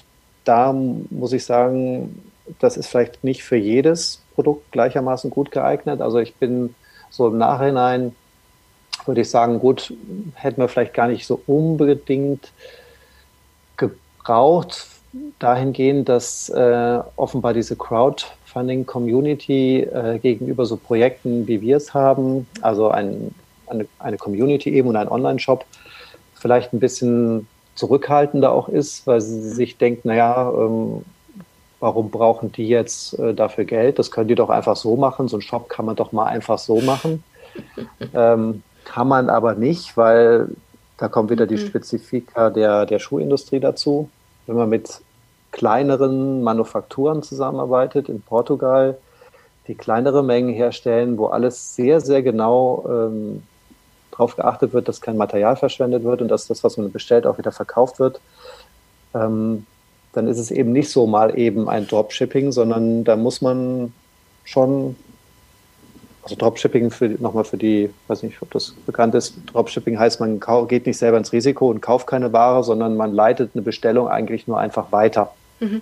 da 0.44 0.72
muss 0.72 1.32
ich 1.32 1.44
sagen, 1.44 2.22
das 2.58 2.76
ist 2.76 2.88
vielleicht 2.88 3.24
nicht 3.24 3.42
für 3.42 3.56
jedes 3.56 4.22
Produkt 4.34 4.72
gleichermaßen 4.72 5.30
gut 5.30 5.50
geeignet. 5.50 6.00
Also 6.00 6.18
ich 6.18 6.34
bin 6.34 6.74
so 7.10 7.28
im 7.28 7.38
Nachhinein 7.38 8.14
würde 9.06 9.22
ich 9.22 9.30
sagen, 9.30 9.58
gut, 9.58 9.92
hätten 10.34 10.60
wir 10.60 10.68
vielleicht 10.68 10.94
gar 10.94 11.08
nicht 11.08 11.26
so 11.26 11.40
unbedingt 11.46 12.52
gebraucht, 13.76 14.86
dahingehend, 15.38 16.08
dass 16.08 16.48
äh, 16.48 17.00
offenbar 17.16 17.52
diese 17.52 17.76
Crowdfunding-Community 17.76 19.80
äh, 19.80 20.18
gegenüber 20.20 20.66
so 20.66 20.76
Projekten, 20.76 21.46
wie 21.46 21.60
wir 21.60 21.76
es 21.76 21.94
haben, 21.94 22.46
also 22.62 22.88
ein, 22.88 23.34
eine, 23.66 23.86
eine 23.98 24.16
Community 24.16 24.70
eben 24.70 24.88
und 24.88 24.96
ein 24.96 25.08
Online-Shop, 25.08 25.64
vielleicht 26.34 26.72
ein 26.72 26.80
bisschen 26.80 27.46
zurückhaltender 27.74 28.52
auch 28.52 28.68
ist, 28.68 29.06
weil 29.06 29.20
sie 29.20 29.40
sich 29.50 29.78
denkt, 29.78 30.04
naja, 30.04 30.50
ähm, 30.50 31.04
warum 31.80 32.10
brauchen 32.10 32.52
die 32.52 32.68
jetzt 32.68 33.18
äh, 33.18 33.34
dafür 33.34 33.64
Geld? 33.64 33.98
Das 33.98 34.10
können 34.10 34.28
die 34.28 34.34
doch 34.34 34.50
einfach 34.50 34.76
so 34.76 34.96
machen. 34.96 35.28
So 35.28 35.38
ein 35.38 35.42
Shop 35.42 35.68
kann 35.68 35.84
man 35.84 35.96
doch 35.96 36.12
mal 36.12 36.26
einfach 36.26 36.58
so 36.58 36.80
machen. 36.80 37.24
ähm, 38.14 38.62
kann 38.84 39.08
man 39.08 39.30
aber 39.30 39.54
nicht, 39.54 39.96
weil 39.96 40.48
da 40.98 41.08
kommt 41.08 41.30
wieder 41.30 41.46
die 41.46 41.56
mhm. 41.56 41.66
Spezifika 41.66 42.50
der, 42.50 42.86
der 42.86 42.98
Schuhindustrie 42.98 43.60
dazu. 43.60 44.08
Wenn 44.46 44.56
man 44.56 44.68
mit 44.68 45.00
kleineren 45.50 46.42
Manufakturen 46.42 47.22
zusammenarbeitet 47.22 48.08
in 48.08 48.22
Portugal, 48.22 48.96
die 49.68 49.74
kleinere 49.74 50.22
Mengen 50.22 50.52
herstellen, 50.52 51.18
wo 51.18 51.26
alles 51.26 51.74
sehr, 51.74 52.00
sehr 52.00 52.22
genau 52.22 52.84
ähm, 52.88 53.42
darauf 54.12 54.36
geachtet 54.36 54.72
wird, 54.72 54.88
dass 54.88 55.00
kein 55.00 55.16
Material 55.16 55.56
verschwendet 55.56 56.04
wird 56.04 56.22
und 56.22 56.28
dass 56.28 56.46
das, 56.46 56.62
was 56.62 56.76
man 56.76 56.92
bestellt, 56.92 57.26
auch 57.26 57.38
wieder 57.38 57.52
verkauft 57.52 57.98
wird, 57.98 58.20
ähm, 59.14 59.66
dann 60.12 60.28
ist 60.28 60.38
es 60.38 60.50
eben 60.50 60.72
nicht 60.72 60.90
so 60.90 61.06
mal 61.06 61.38
eben 61.38 61.68
ein 61.68 61.86
Dropshipping, 61.86 62.52
sondern 62.52 63.04
da 63.04 63.16
muss 63.16 63.40
man 63.40 63.92
schon 64.44 64.96
also 66.22 66.36
Dropshipping 66.36 66.90
für 66.90 67.08
nochmal 67.08 67.44
für 67.44 67.56
die, 67.56 67.90
weiß 68.06 68.22
nicht, 68.22 68.40
ob 68.42 68.50
das 68.52 68.74
bekannt 68.86 69.14
ist. 69.14 69.34
Dropshipping 69.52 69.98
heißt, 69.98 70.20
man 70.20 70.40
geht 70.68 70.86
nicht 70.86 70.98
selber 70.98 71.18
ins 71.18 71.32
Risiko 71.32 71.68
und 71.68 71.80
kauft 71.80 72.06
keine 72.06 72.32
Ware, 72.32 72.62
sondern 72.62 72.96
man 72.96 73.12
leitet 73.12 73.50
eine 73.54 73.62
Bestellung 73.62 74.08
eigentlich 74.08 74.46
nur 74.46 74.58
einfach 74.58 74.92
weiter 74.92 75.34
mhm. 75.58 75.80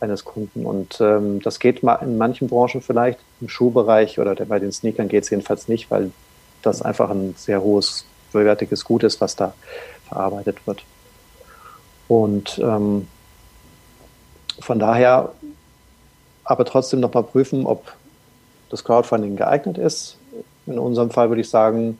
eines 0.00 0.24
Kunden. 0.24 0.64
Und 0.64 0.98
ähm, 1.00 1.42
das 1.42 1.58
geht 1.58 1.82
in 1.82 2.16
manchen 2.16 2.48
Branchen 2.48 2.80
vielleicht, 2.80 3.18
im 3.42 3.50
Schuhbereich 3.50 4.18
oder 4.18 4.34
bei 4.34 4.58
den 4.58 4.72
Sneakern 4.72 5.08
geht 5.08 5.24
es 5.24 5.30
jedenfalls 5.30 5.68
nicht, 5.68 5.90
weil 5.90 6.10
das 6.66 6.82
einfach 6.82 7.10
ein 7.10 7.34
sehr 7.36 7.62
hohes, 7.62 8.04
vollwertiges 8.30 8.84
Gut 8.84 9.02
ist, 9.02 9.20
was 9.20 9.36
da 9.36 9.54
verarbeitet 10.08 10.66
wird. 10.66 10.82
Und 12.08 12.58
ähm, 12.58 13.08
von 14.60 14.78
daher 14.78 15.32
aber 16.44 16.64
trotzdem 16.64 17.00
nochmal 17.00 17.22
prüfen, 17.22 17.66
ob 17.66 17.92
das 18.70 18.84
Crowdfunding 18.84 19.36
geeignet 19.36 19.78
ist. 19.78 20.18
In 20.66 20.78
unserem 20.78 21.10
Fall 21.10 21.28
würde 21.28 21.40
ich 21.40 21.48
sagen 21.48 21.98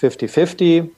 50-50. 0.00 0.88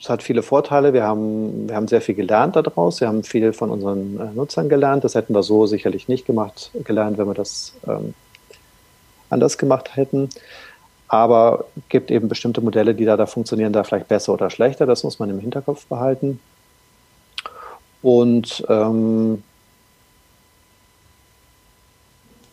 Es 0.00 0.08
hat 0.08 0.22
viele 0.22 0.42
Vorteile. 0.42 0.94
Wir 0.94 1.02
haben, 1.02 1.68
wir 1.68 1.76
haben 1.76 1.88
sehr 1.88 2.00
viel 2.00 2.14
gelernt 2.14 2.56
daraus. 2.56 3.00
Wir 3.00 3.08
haben 3.08 3.22
viel 3.22 3.52
von 3.52 3.70
unseren 3.70 4.18
äh, 4.18 4.34
Nutzern 4.34 4.68
gelernt. 4.68 5.04
Das 5.04 5.14
hätten 5.14 5.34
wir 5.34 5.42
so 5.42 5.66
sicherlich 5.66 6.08
nicht 6.08 6.24
gemacht, 6.24 6.70
gelernt, 6.84 7.18
wenn 7.18 7.26
wir 7.26 7.34
das 7.34 7.74
ähm, 7.86 8.14
anders 9.28 9.58
gemacht 9.58 9.96
hätten. 9.96 10.30
Aber 11.12 11.64
es 11.76 11.82
gibt 11.88 12.10
eben 12.10 12.28
bestimmte 12.28 12.60
Modelle, 12.60 12.94
die 12.94 13.04
da, 13.04 13.16
da 13.16 13.26
funktionieren, 13.26 13.72
da 13.72 13.82
vielleicht 13.82 14.06
besser 14.06 14.32
oder 14.32 14.48
schlechter. 14.48 14.86
Das 14.86 15.02
muss 15.02 15.18
man 15.18 15.28
im 15.28 15.40
Hinterkopf 15.40 15.86
behalten. 15.86 16.38
Und 18.00 18.64
ähm, 18.68 19.42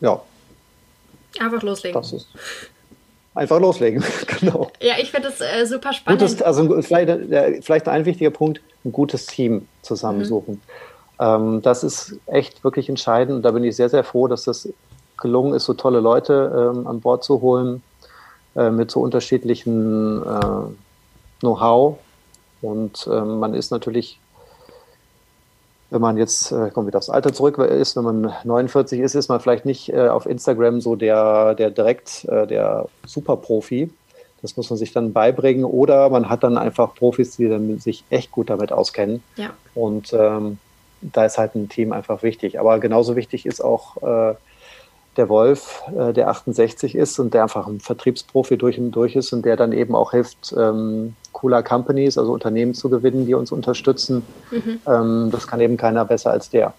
ja, 0.02 0.22
Einfach 1.40 1.62
loslegen. 1.62 2.02
Das 2.02 2.14
ist 2.14 2.28
einfach 3.36 3.60
loslegen, 3.60 4.04
genau. 4.40 4.72
Ja, 4.82 4.96
ich 5.00 5.12
finde 5.12 5.30
es 5.30 5.40
äh, 5.40 5.66
super 5.66 5.94
spannend. 5.94 6.22
Gutes, 6.22 6.42
also 6.42 6.82
vielleicht, 6.82 7.10
äh, 7.10 7.62
vielleicht 7.62 7.88
ein 7.88 8.06
wichtiger 8.06 8.32
Punkt, 8.32 8.62
ein 8.84 8.92
gutes 8.92 9.28
Team 9.28 9.68
zusammensuchen. 9.84 10.56
Mhm. 10.56 10.62
Ähm, 11.20 11.62
das 11.62 11.84
ist 11.84 12.16
echt 12.26 12.64
wirklich 12.64 12.90
entscheidend. 12.90 13.38
Und 13.38 13.44
da 13.44 13.52
bin 13.52 13.64
ich 13.64 13.76
sehr, 13.76 13.90
sehr 13.90 14.04
froh, 14.04 14.28
dass 14.28 14.46
das 14.46 14.68
gelungen 15.18 15.54
ist, 15.54 15.66
so 15.66 15.74
tolle 15.74 16.00
Leute 16.00 16.74
ähm, 16.76 16.88
an 16.88 17.00
Bord 17.00 17.24
zu 17.24 17.42
holen 17.42 17.84
äh, 18.58 18.72
mit 18.72 18.92
so 18.92 19.02
unterschiedlichen 19.02 20.24
äh, 20.24 21.40
Know-how. 21.42 21.98
Und 22.62 23.08
ähm, 23.12 23.40
man 23.40 23.54
ist 23.54 23.70
natürlich, 23.70 24.20
wenn 25.92 26.02
man 26.02 26.18
jetzt, 26.18 26.52
äh, 26.52 26.72
kommen 26.72 26.88
wieder 26.88 26.98
aufs 26.98 27.10
Alter 27.10 27.34
zurück 27.34 27.60
ist, 27.60 27.96
wenn 27.96 28.04
man 28.04 28.34
49 28.44 29.00
ist, 29.00 29.16
ist 29.16 29.30
man 29.30 29.40
vielleicht 29.40 29.66
nicht 29.66 29.94
äh, 29.94 30.08
auf 30.10 30.26
Instagram 30.26 30.82
so 30.82 30.96
der, 30.96 31.54
der 31.54 31.70
direkt 31.70 32.26
äh, 32.26 32.48
der 32.48 32.88
Superprofi. 33.06 33.92
Das 34.42 34.58
muss 34.58 34.70
man 34.70 34.78
sich 34.78 34.92
dann 34.92 35.14
beibringen. 35.14 35.66
Oder 35.66 36.10
man 36.10 36.30
hat 36.30 36.44
dann 36.44 36.58
einfach 36.58 36.96
Profis, 36.96 37.38
die 37.38 37.48
dann 37.48 37.80
sich 37.80 38.04
echt 38.10 38.32
gut 38.32 38.50
damit 38.50 38.72
auskennen. 38.72 39.24
Ja. 39.36 39.52
Und 39.76 40.14
ähm, 40.14 40.58
da 41.02 41.26
ist 41.26 41.38
halt 41.38 41.56
ein 41.56 41.70
Team 41.70 41.92
einfach 41.92 42.24
wichtig. 42.24 42.60
Aber 42.60 42.80
genauso 42.80 43.16
wichtig 43.16 43.46
ist 43.46 43.62
auch 43.62 43.98
äh, 44.02 44.36
der 45.18 45.30
Wolf, 45.30 45.84
äh, 45.98 46.14
der 46.14 46.30
68 46.30 46.96
ist 46.96 47.20
und 47.20 47.34
der 47.34 47.44
einfach 47.44 47.68
ein 47.68 47.80
Vertriebsprofi 47.80 48.58
durch 48.58 48.80
und 48.80 48.92
durch 48.92 49.16
ist 49.16 49.34
und 49.34 49.46
der 49.46 49.56
dann 49.56 49.72
eben 49.72 49.96
auch 49.96 50.12
hilft, 50.12 50.54
ähm, 50.58 51.16
cooler 51.32 51.64
Companies, 51.64 52.18
also 52.18 52.32
Unternehmen 52.32 52.74
zu 52.74 52.90
gewinnen, 52.90 53.26
die 53.26 53.34
uns 53.34 53.52
unterstützen. 53.52 54.24
Mhm. 54.52 54.80
Ähm, 54.88 55.30
das 55.32 55.48
kann 55.48 55.60
eben 55.60 55.78
keiner 55.78 56.06
besser 56.06 56.32
als 56.32 56.50
der. 56.50 56.74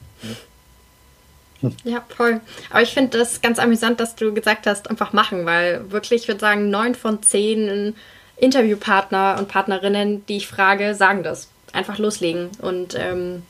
Ja, 1.84 2.04
voll. 2.08 2.40
Aber 2.70 2.82
ich 2.82 2.94
finde 2.94 3.18
das 3.18 3.40
ganz 3.40 3.58
amüsant, 3.58 3.98
dass 4.00 4.14
du 4.14 4.32
gesagt 4.32 4.66
hast, 4.66 4.88
einfach 4.90 5.12
machen, 5.12 5.44
weil 5.44 5.90
wirklich, 5.90 6.22
ich 6.22 6.28
würde 6.28 6.40
sagen, 6.40 6.70
neun 6.70 6.94
von 6.94 7.22
zehn 7.22 7.94
Interviewpartner 8.36 9.36
und 9.38 9.48
Partnerinnen, 9.48 10.24
die 10.26 10.36
ich 10.36 10.46
frage, 10.46 10.94
sagen 10.94 11.22
das. 11.22 11.48
Einfach 11.72 11.98
loslegen. 11.98 12.50
Und 12.62 12.96
ähm, 12.98 13.42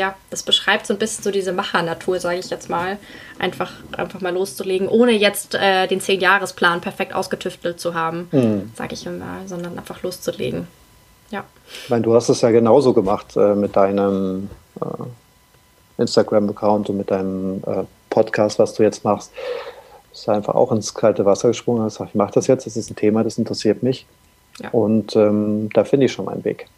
ja, 0.00 0.14
das 0.30 0.42
beschreibt 0.42 0.86
so 0.86 0.94
ein 0.94 0.98
bisschen 0.98 1.22
so 1.22 1.30
diese 1.30 1.52
Machernatur, 1.52 2.18
sage 2.20 2.38
ich 2.38 2.48
jetzt 2.48 2.70
mal. 2.70 2.96
Einfach, 3.38 3.70
einfach 3.92 4.22
mal 4.22 4.32
loszulegen, 4.32 4.88
ohne 4.88 5.12
jetzt 5.12 5.54
äh, 5.54 5.86
den 5.86 6.00
Zehn-Jahres-Plan 6.00 6.80
perfekt 6.80 7.14
ausgetüftelt 7.14 7.78
zu 7.78 7.92
haben, 7.92 8.28
mhm. 8.32 8.72
sage 8.74 8.94
ich 8.94 9.04
immer, 9.04 9.42
sondern 9.44 9.78
einfach 9.78 10.02
loszulegen. 10.02 10.66
Ja. 11.30 11.44
Ich 11.84 11.90
meine, 11.90 12.02
du 12.02 12.14
hast 12.14 12.30
es 12.30 12.40
ja 12.40 12.50
genauso 12.50 12.94
gemacht 12.94 13.36
äh, 13.36 13.54
mit 13.54 13.76
deinem 13.76 14.48
äh, 14.80 16.00
Instagram-Account 16.00 16.88
und 16.88 16.96
mit 16.96 17.10
deinem 17.10 17.62
äh, 17.66 17.84
Podcast, 18.08 18.58
was 18.58 18.72
du 18.72 18.82
jetzt 18.82 19.04
machst. 19.04 19.32
Du 19.34 20.10
bist 20.12 20.28
einfach 20.30 20.54
auch 20.54 20.72
ins 20.72 20.94
kalte 20.94 21.26
Wasser 21.26 21.48
gesprungen 21.48 21.80
und 21.80 21.84
hast 21.84 21.98
gesagt, 21.98 22.10
ich 22.12 22.16
mache 22.16 22.32
das 22.32 22.46
jetzt, 22.46 22.64
das 22.64 22.78
ist 22.78 22.90
ein 22.90 22.96
Thema, 22.96 23.22
das 23.22 23.36
interessiert 23.36 23.82
mich. 23.82 24.06
Ja. 24.60 24.70
Und 24.70 25.14
ähm, 25.14 25.68
da 25.74 25.84
finde 25.84 26.06
ich 26.06 26.12
schon 26.12 26.24
meinen 26.24 26.44
Weg 26.44 26.68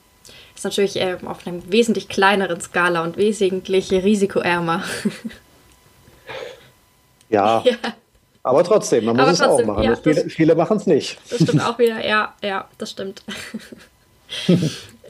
ist 0.54 0.64
natürlich 0.64 0.96
äh, 0.96 1.16
auf 1.24 1.46
einer 1.46 1.60
wesentlich 1.70 2.08
kleineren 2.08 2.60
Skala 2.60 3.02
und 3.02 3.16
wesentlich 3.16 3.90
risikoärmer. 3.90 4.82
Ja. 7.28 7.62
ja. 7.64 7.76
Aber 8.44 8.64
trotzdem, 8.64 9.04
man 9.04 9.16
muss 9.16 9.22
aber 9.22 9.32
es 9.32 9.38
trotzdem, 9.38 9.70
auch 9.70 9.76
machen. 9.76 9.84
Ja, 9.84 9.96
viele, 9.96 10.28
viele 10.28 10.54
machen 10.54 10.76
es 10.76 10.86
nicht. 10.86 11.18
Das 11.30 11.42
stimmt 11.42 11.64
auch 11.64 11.78
wieder, 11.78 12.04
ja, 12.04 12.34
ja, 12.42 12.68
das 12.78 12.90
stimmt. 12.90 13.22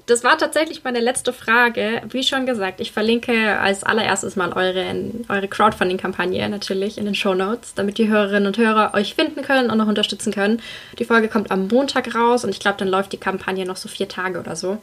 Das 0.07 0.25
war 0.25 0.37
tatsächlich 0.37 0.83
meine 0.83 0.99
letzte 0.99 1.33
Frage. 1.33 2.03
Wie 2.11 2.25
schon 2.25 2.45
gesagt, 2.45 2.81
ich 2.81 2.91
verlinke 2.91 3.61
als 3.61 3.85
allererstes 3.85 4.35
mal 4.35 4.53
eure, 4.53 4.85
eure 5.29 5.47
Crowdfunding-Kampagne 5.47 6.49
natürlich 6.49 6.99
in 6.99 7.05
den 7.05 7.15
Show 7.15 7.35
Notes, 7.35 7.75
damit 7.75 7.99
die 7.99 8.09
Hörerinnen 8.09 8.49
und 8.49 8.59
Hörer 8.59 8.95
euch 8.95 9.15
finden 9.15 9.43
können 9.43 9.71
und 9.71 9.79
noch 9.79 9.87
unterstützen 9.87 10.33
können. 10.33 10.61
Die 10.99 11.05
Folge 11.05 11.29
kommt 11.29 11.53
am 11.53 11.69
Montag 11.69 12.13
raus 12.17 12.43
und 12.43 12.51
ich 12.51 12.59
glaube, 12.59 12.79
dann 12.79 12.89
läuft 12.89 13.13
die 13.13 13.19
Kampagne 13.19 13.65
noch 13.65 13.77
so 13.77 13.89
vier 13.89 14.09
Tage 14.09 14.41
oder 14.41 14.57
so. 14.57 14.79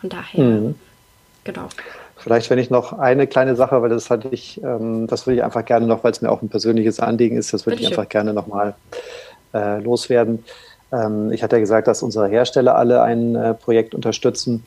Von 0.00 0.10
daher, 0.10 0.44
mhm. 0.44 0.74
genau. 1.44 1.68
Vielleicht, 2.16 2.50
wenn 2.50 2.58
ich 2.58 2.68
noch 2.68 2.92
eine 2.92 3.26
kleine 3.26 3.56
Sache, 3.56 3.80
weil 3.80 3.88
das 3.88 4.10
hatte 4.10 4.28
ich, 4.30 4.62
ähm, 4.62 5.06
das 5.06 5.26
würde 5.26 5.36
ich 5.36 5.44
einfach 5.44 5.64
gerne 5.64 5.86
noch, 5.86 6.04
weil 6.04 6.12
es 6.12 6.20
mir 6.20 6.30
auch 6.30 6.42
ein 6.42 6.50
persönliches 6.50 7.00
Anliegen 7.00 7.36
ist, 7.36 7.54
das 7.54 7.64
würde 7.64 7.80
ich 7.80 7.86
einfach 7.86 8.08
gerne 8.08 8.34
nochmal 8.34 8.74
äh, 9.54 9.80
loswerden. 9.80 10.44
Ähm, 10.92 11.32
ich 11.32 11.42
hatte 11.42 11.56
ja 11.56 11.60
gesagt, 11.60 11.88
dass 11.88 12.02
unsere 12.02 12.28
Hersteller 12.28 12.76
alle 12.76 13.02
ein 13.02 13.34
äh, 13.36 13.54
Projekt 13.54 13.94
unterstützen, 13.94 14.64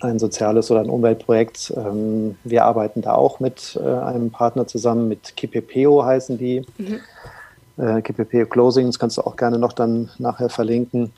ein 0.00 0.18
soziales 0.18 0.70
oder 0.72 0.80
ein 0.80 0.90
Umweltprojekt. 0.90 1.72
Ähm, 1.76 2.36
wir 2.42 2.64
arbeiten 2.64 3.02
da 3.02 3.14
auch 3.14 3.38
mit 3.38 3.78
äh, 3.82 3.88
einem 3.88 4.30
Partner 4.30 4.66
zusammen, 4.66 5.08
mit 5.08 5.36
Kipepeo 5.36 6.04
heißen 6.04 6.36
die. 6.36 6.64
Mhm. 6.78 7.00
Äh, 7.76 8.02
Kipepeo 8.02 8.46
Closing, 8.46 8.86
das 8.86 8.98
kannst 8.98 9.18
du 9.18 9.22
auch 9.22 9.36
gerne 9.36 9.58
noch 9.58 9.72
dann 9.72 10.10
nachher 10.18 10.48
verlinken. 10.48 11.12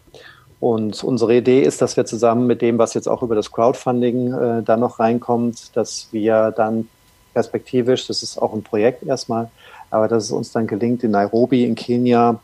Und 0.58 1.04
unsere 1.04 1.36
Idee 1.36 1.60
ist, 1.62 1.82
dass 1.82 1.96
wir 1.96 2.06
zusammen 2.06 2.46
mit 2.46 2.62
dem, 2.62 2.78
was 2.78 2.94
jetzt 2.94 3.08
auch 3.08 3.22
über 3.22 3.34
das 3.34 3.52
Crowdfunding 3.52 4.32
äh, 4.32 4.62
dann 4.62 4.80
noch 4.80 4.98
reinkommt, 4.98 5.76
dass 5.76 6.08
wir 6.12 6.50
dann 6.50 6.88
perspektivisch, 7.34 8.06
das 8.06 8.22
ist 8.22 8.38
auch 8.38 8.54
ein 8.54 8.62
Projekt 8.62 9.02
erstmal, 9.02 9.50
aber 9.90 10.08
dass 10.08 10.24
es 10.24 10.32
uns 10.32 10.52
dann 10.52 10.66
gelingt, 10.66 11.04
in 11.04 11.10
Nairobi 11.10 11.64
in 11.64 11.74
Kenia 11.74 12.40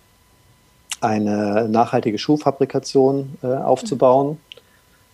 eine 1.01 1.69
nachhaltige 1.69 2.19
Schuhfabrikation 2.19 3.39
äh, 3.43 3.47
aufzubauen. 3.47 4.39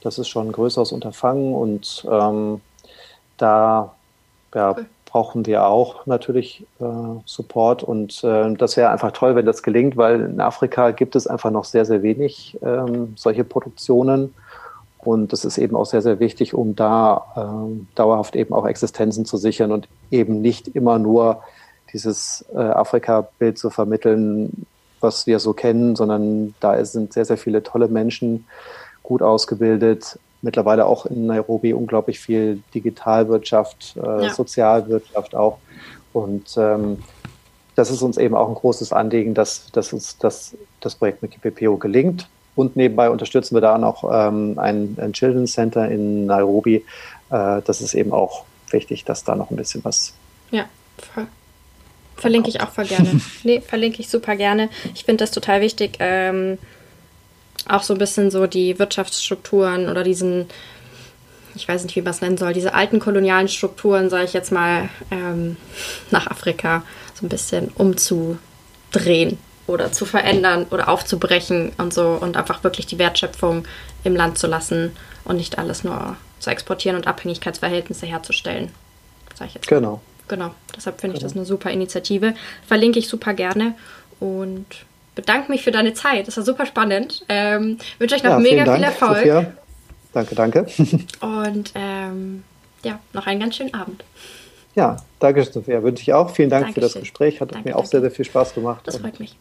Das 0.02 0.18
ist 0.18 0.28
schon 0.28 0.48
ein 0.48 0.52
größeres 0.52 0.92
Unterfangen 0.92 1.54
und 1.54 2.06
ähm, 2.10 2.60
da 3.36 3.94
ja, 4.54 4.76
brauchen 5.08 5.46
wir 5.46 5.66
auch 5.66 6.06
natürlich 6.06 6.66
äh, 6.80 6.84
Support. 7.24 7.82
Und 7.82 8.22
äh, 8.22 8.54
das 8.54 8.76
wäre 8.76 8.90
einfach 8.90 9.12
toll, 9.12 9.34
wenn 9.34 9.46
das 9.46 9.62
gelingt, 9.62 9.96
weil 9.96 10.20
in 10.20 10.40
Afrika 10.40 10.90
gibt 10.90 11.16
es 11.16 11.26
einfach 11.26 11.50
noch 11.50 11.64
sehr, 11.64 11.86
sehr 11.86 12.02
wenig 12.02 12.58
ähm, 12.62 13.14
solche 13.16 13.44
Produktionen. 13.44 14.34
Und 14.98 15.32
das 15.32 15.44
ist 15.44 15.56
eben 15.56 15.76
auch 15.76 15.86
sehr, 15.86 16.02
sehr 16.02 16.20
wichtig, 16.20 16.52
um 16.52 16.76
da 16.76 17.24
äh, 17.36 17.86
dauerhaft 17.94 18.36
eben 18.36 18.52
auch 18.52 18.66
Existenzen 18.66 19.24
zu 19.24 19.38
sichern 19.38 19.72
und 19.72 19.88
eben 20.10 20.42
nicht 20.42 20.68
immer 20.68 20.98
nur 20.98 21.42
dieses 21.92 22.44
äh, 22.54 22.58
Afrika-Bild 22.58 23.56
zu 23.58 23.70
vermitteln, 23.70 24.66
was 25.00 25.26
wir 25.26 25.38
so 25.38 25.54
kennen, 25.54 25.96
sondern 25.96 26.54
da 26.60 26.84
sind 26.84 27.14
sehr, 27.14 27.24
sehr 27.24 27.38
viele 27.38 27.62
tolle 27.62 27.88
Menschen, 27.88 28.44
gut 29.02 29.22
ausgebildet, 29.22 30.18
mittlerweile 30.42 30.86
auch 30.86 31.06
in 31.06 31.26
Nairobi 31.26 31.72
unglaublich 31.72 32.20
viel 32.20 32.62
Digitalwirtschaft, 32.74 33.96
äh, 33.96 34.24
ja. 34.24 34.34
Sozialwirtschaft 34.34 35.34
auch. 35.34 35.58
Und 36.12 36.56
ähm, 36.56 37.02
das 37.74 37.90
ist 37.90 38.02
uns 38.02 38.18
eben 38.18 38.34
auch 38.34 38.48
ein 38.48 38.54
großes 38.54 38.92
Anliegen, 38.92 39.34
dass, 39.34 39.70
dass 39.72 39.92
uns 39.92 40.18
das, 40.18 40.56
das 40.80 40.94
Projekt 40.96 41.22
mit 41.22 41.32
KPPO 41.32 41.76
gelingt. 41.76 42.28
Und 42.56 42.74
nebenbei 42.74 43.08
unterstützen 43.08 43.54
wir 43.54 43.60
da 43.60 43.78
noch 43.78 44.02
ähm, 44.12 44.58
ein, 44.58 44.96
ein 45.00 45.12
Children's 45.12 45.52
Center 45.52 45.88
in 45.88 46.26
Nairobi. 46.26 46.84
Äh, 47.30 47.62
das 47.64 47.80
ist 47.80 47.94
eben 47.94 48.12
auch 48.12 48.44
wichtig, 48.70 49.04
dass 49.04 49.22
da 49.22 49.36
noch 49.36 49.50
ein 49.50 49.56
bisschen 49.56 49.84
was. 49.84 50.14
Ja, 50.50 50.64
voll. 51.14 51.28
Verlinke 52.16 52.48
ich 52.48 52.60
auch 52.60 52.70
voll 52.70 52.86
gerne. 52.86 53.20
nee, 53.44 53.60
verlinke 53.60 54.00
ich 54.00 54.08
super 54.08 54.34
gerne. 54.34 54.70
Ich 54.92 55.04
finde 55.04 55.22
das 55.22 55.30
total 55.30 55.60
wichtig. 55.60 55.98
Ähm, 56.00 56.58
auch 57.66 57.82
so 57.82 57.94
ein 57.94 57.98
bisschen 57.98 58.30
so 58.30 58.46
die 58.46 58.78
Wirtschaftsstrukturen 58.78 59.88
oder 59.88 60.04
diesen, 60.04 60.46
ich 61.54 61.66
weiß 61.66 61.82
nicht, 61.84 61.96
wie 61.96 62.02
man 62.02 62.12
es 62.12 62.20
nennen 62.20 62.38
soll, 62.38 62.52
diese 62.52 62.74
alten 62.74 63.00
kolonialen 63.00 63.48
Strukturen, 63.48 64.10
sage 64.10 64.24
ich 64.24 64.32
jetzt 64.32 64.52
mal, 64.52 64.88
ähm, 65.10 65.56
nach 66.10 66.26
Afrika 66.28 66.82
so 67.14 67.26
ein 67.26 67.28
bisschen 67.28 67.68
umzudrehen 67.74 69.38
oder 69.66 69.92
zu 69.92 70.06
verändern 70.06 70.66
oder 70.70 70.88
aufzubrechen 70.88 71.72
und 71.78 71.92
so 71.92 72.18
und 72.20 72.36
einfach 72.36 72.64
wirklich 72.64 72.86
die 72.86 72.98
Wertschöpfung 72.98 73.66
im 74.04 74.16
Land 74.16 74.38
zu 74.38 74.46
lassen 74.46 74.96
und 75.24 75.36
nicht 75.36 75.58
alles 75.58 75.84
nur 75.84 76.16
zu 76.38 76.50
exportieren 76.50 76.96
und 76.96 77.06
Abhängigkeitsverhältnisse 77.06 78.06
herzustellen. 78.06 78.70
Sag 79.34 79.48
ich 79.48 79.54
jetzt. 79.54 79.70
Mal. 79.70 79.76
Genau. 79.76 80.00
Genau. 80.28 80.54
Deshalb 80.76 81.00
finde 81.00 81.14
genau. 81.14 81.26
ich 81.26 81.32
das 81.32 81.36
eine 81.36 81.46
super 81.46 81.70
Initiative. 81.70 82.34
Verlinke 82.66 82.98
ich 82.98 83.08
super 83.08 83.34
gerne 83.34 83.74
und 84.20 84.66
bedanke 85.18 85.50
mich 85.50 85.64
für 85.64 85.72
deine 85.72 85.94
Zeit. 85.94 86.28
Das 86.28 86.36
war 86.36 86.44
super 86.44 86.64
spannend. 86.64 87.24
Ähm, 87.28 87.78
wünsche 87.98 88.14
euch 88.14 88.22
noch 88.22 88.30
ja, 88.30 88.38
mega 88.38 88.64
Dank, 88.64 88.78
viel 88.78 88.84
Erfolg. 88.84 89.16
Sophia. 89.16 89.52
Danke, 90.12 90.34
danke. 90.36 90.66
Und 91.20 91.72
ähm, 91.74 92.44
ja, 92.84 93.00
noch 93.12 93.26
einen 93.26 93.40
ganz 93.40 93.56
schönen 93.56 93.74
Abend. 93.74 94.04
Ja, 94.76 94.96
danke, 95.18 95.42
Sophia. 95.42 95.82
Wünsche 95.82 96.02
ich 96.02 96.12
auch. 96.12 96.30
Vielen 96.30 96.50
Dank 96.50 96.66
Dankeschön. 96.66 96.88
für 96.88 96.94
das 96.94 97.02
Gespräch. 97.02 97.40
Hat 97.40 97.52
danke, 97.52 97.68
mir 97.68 97.74
auch 97.74 97.80
danke. 97.80 97.90
sehr, 97.90 98.00
sehr 98.02 98.10
viel 98.12 98.24
Spaß 98.26 98.54
gemacht. 98.54 98.82
Das 98.84 98.98
freut 98.98 99.18
mich. 99.18 99.36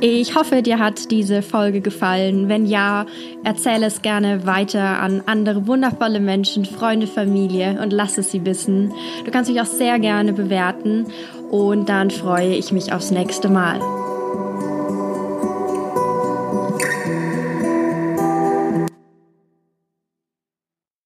Ich 0.00 0.34
hoffe, 0.34 0.62
dir 0.62 0.78
hat 0.78 1.10
diese 1.10 1.42
Folge 1.42 1.82
gefallen. 1.82 2.48
Wenn 2.48 2.64
ja, 2.64 3.04
erzähle 3.44 3.86
es 3.86 4.00
gerne 4.00 4.46
weiter 4.46 4.98
an 4.98 5.22
andere 5.26 5.66
wundervolle 5.66 6.20
Menschen, 6.20 6.64
Freunde, 6.64 7.06
Familie 7.06 7.78
und 7.82 7.92
lass 7.92 8.16
es 8.16 8.32
sie 8.32 8.46
wissen. 8.46 8.94
Du 9.26 9.30
kannst 9.30 9.50
mich 9.50 9.60
auch 9.60 9.66
sehr 9.66 9.98
gerne 9.98 10.32
bewerten 10.32 11.06
und 11.50 11.90
dann 11.90 12.10
freue 12.10 12.54
ich 12.54 12.72
mich 12.72 12.94
aufs 12.94 13.10
nächste 13.10 13.50
Mal. 13.50 13.78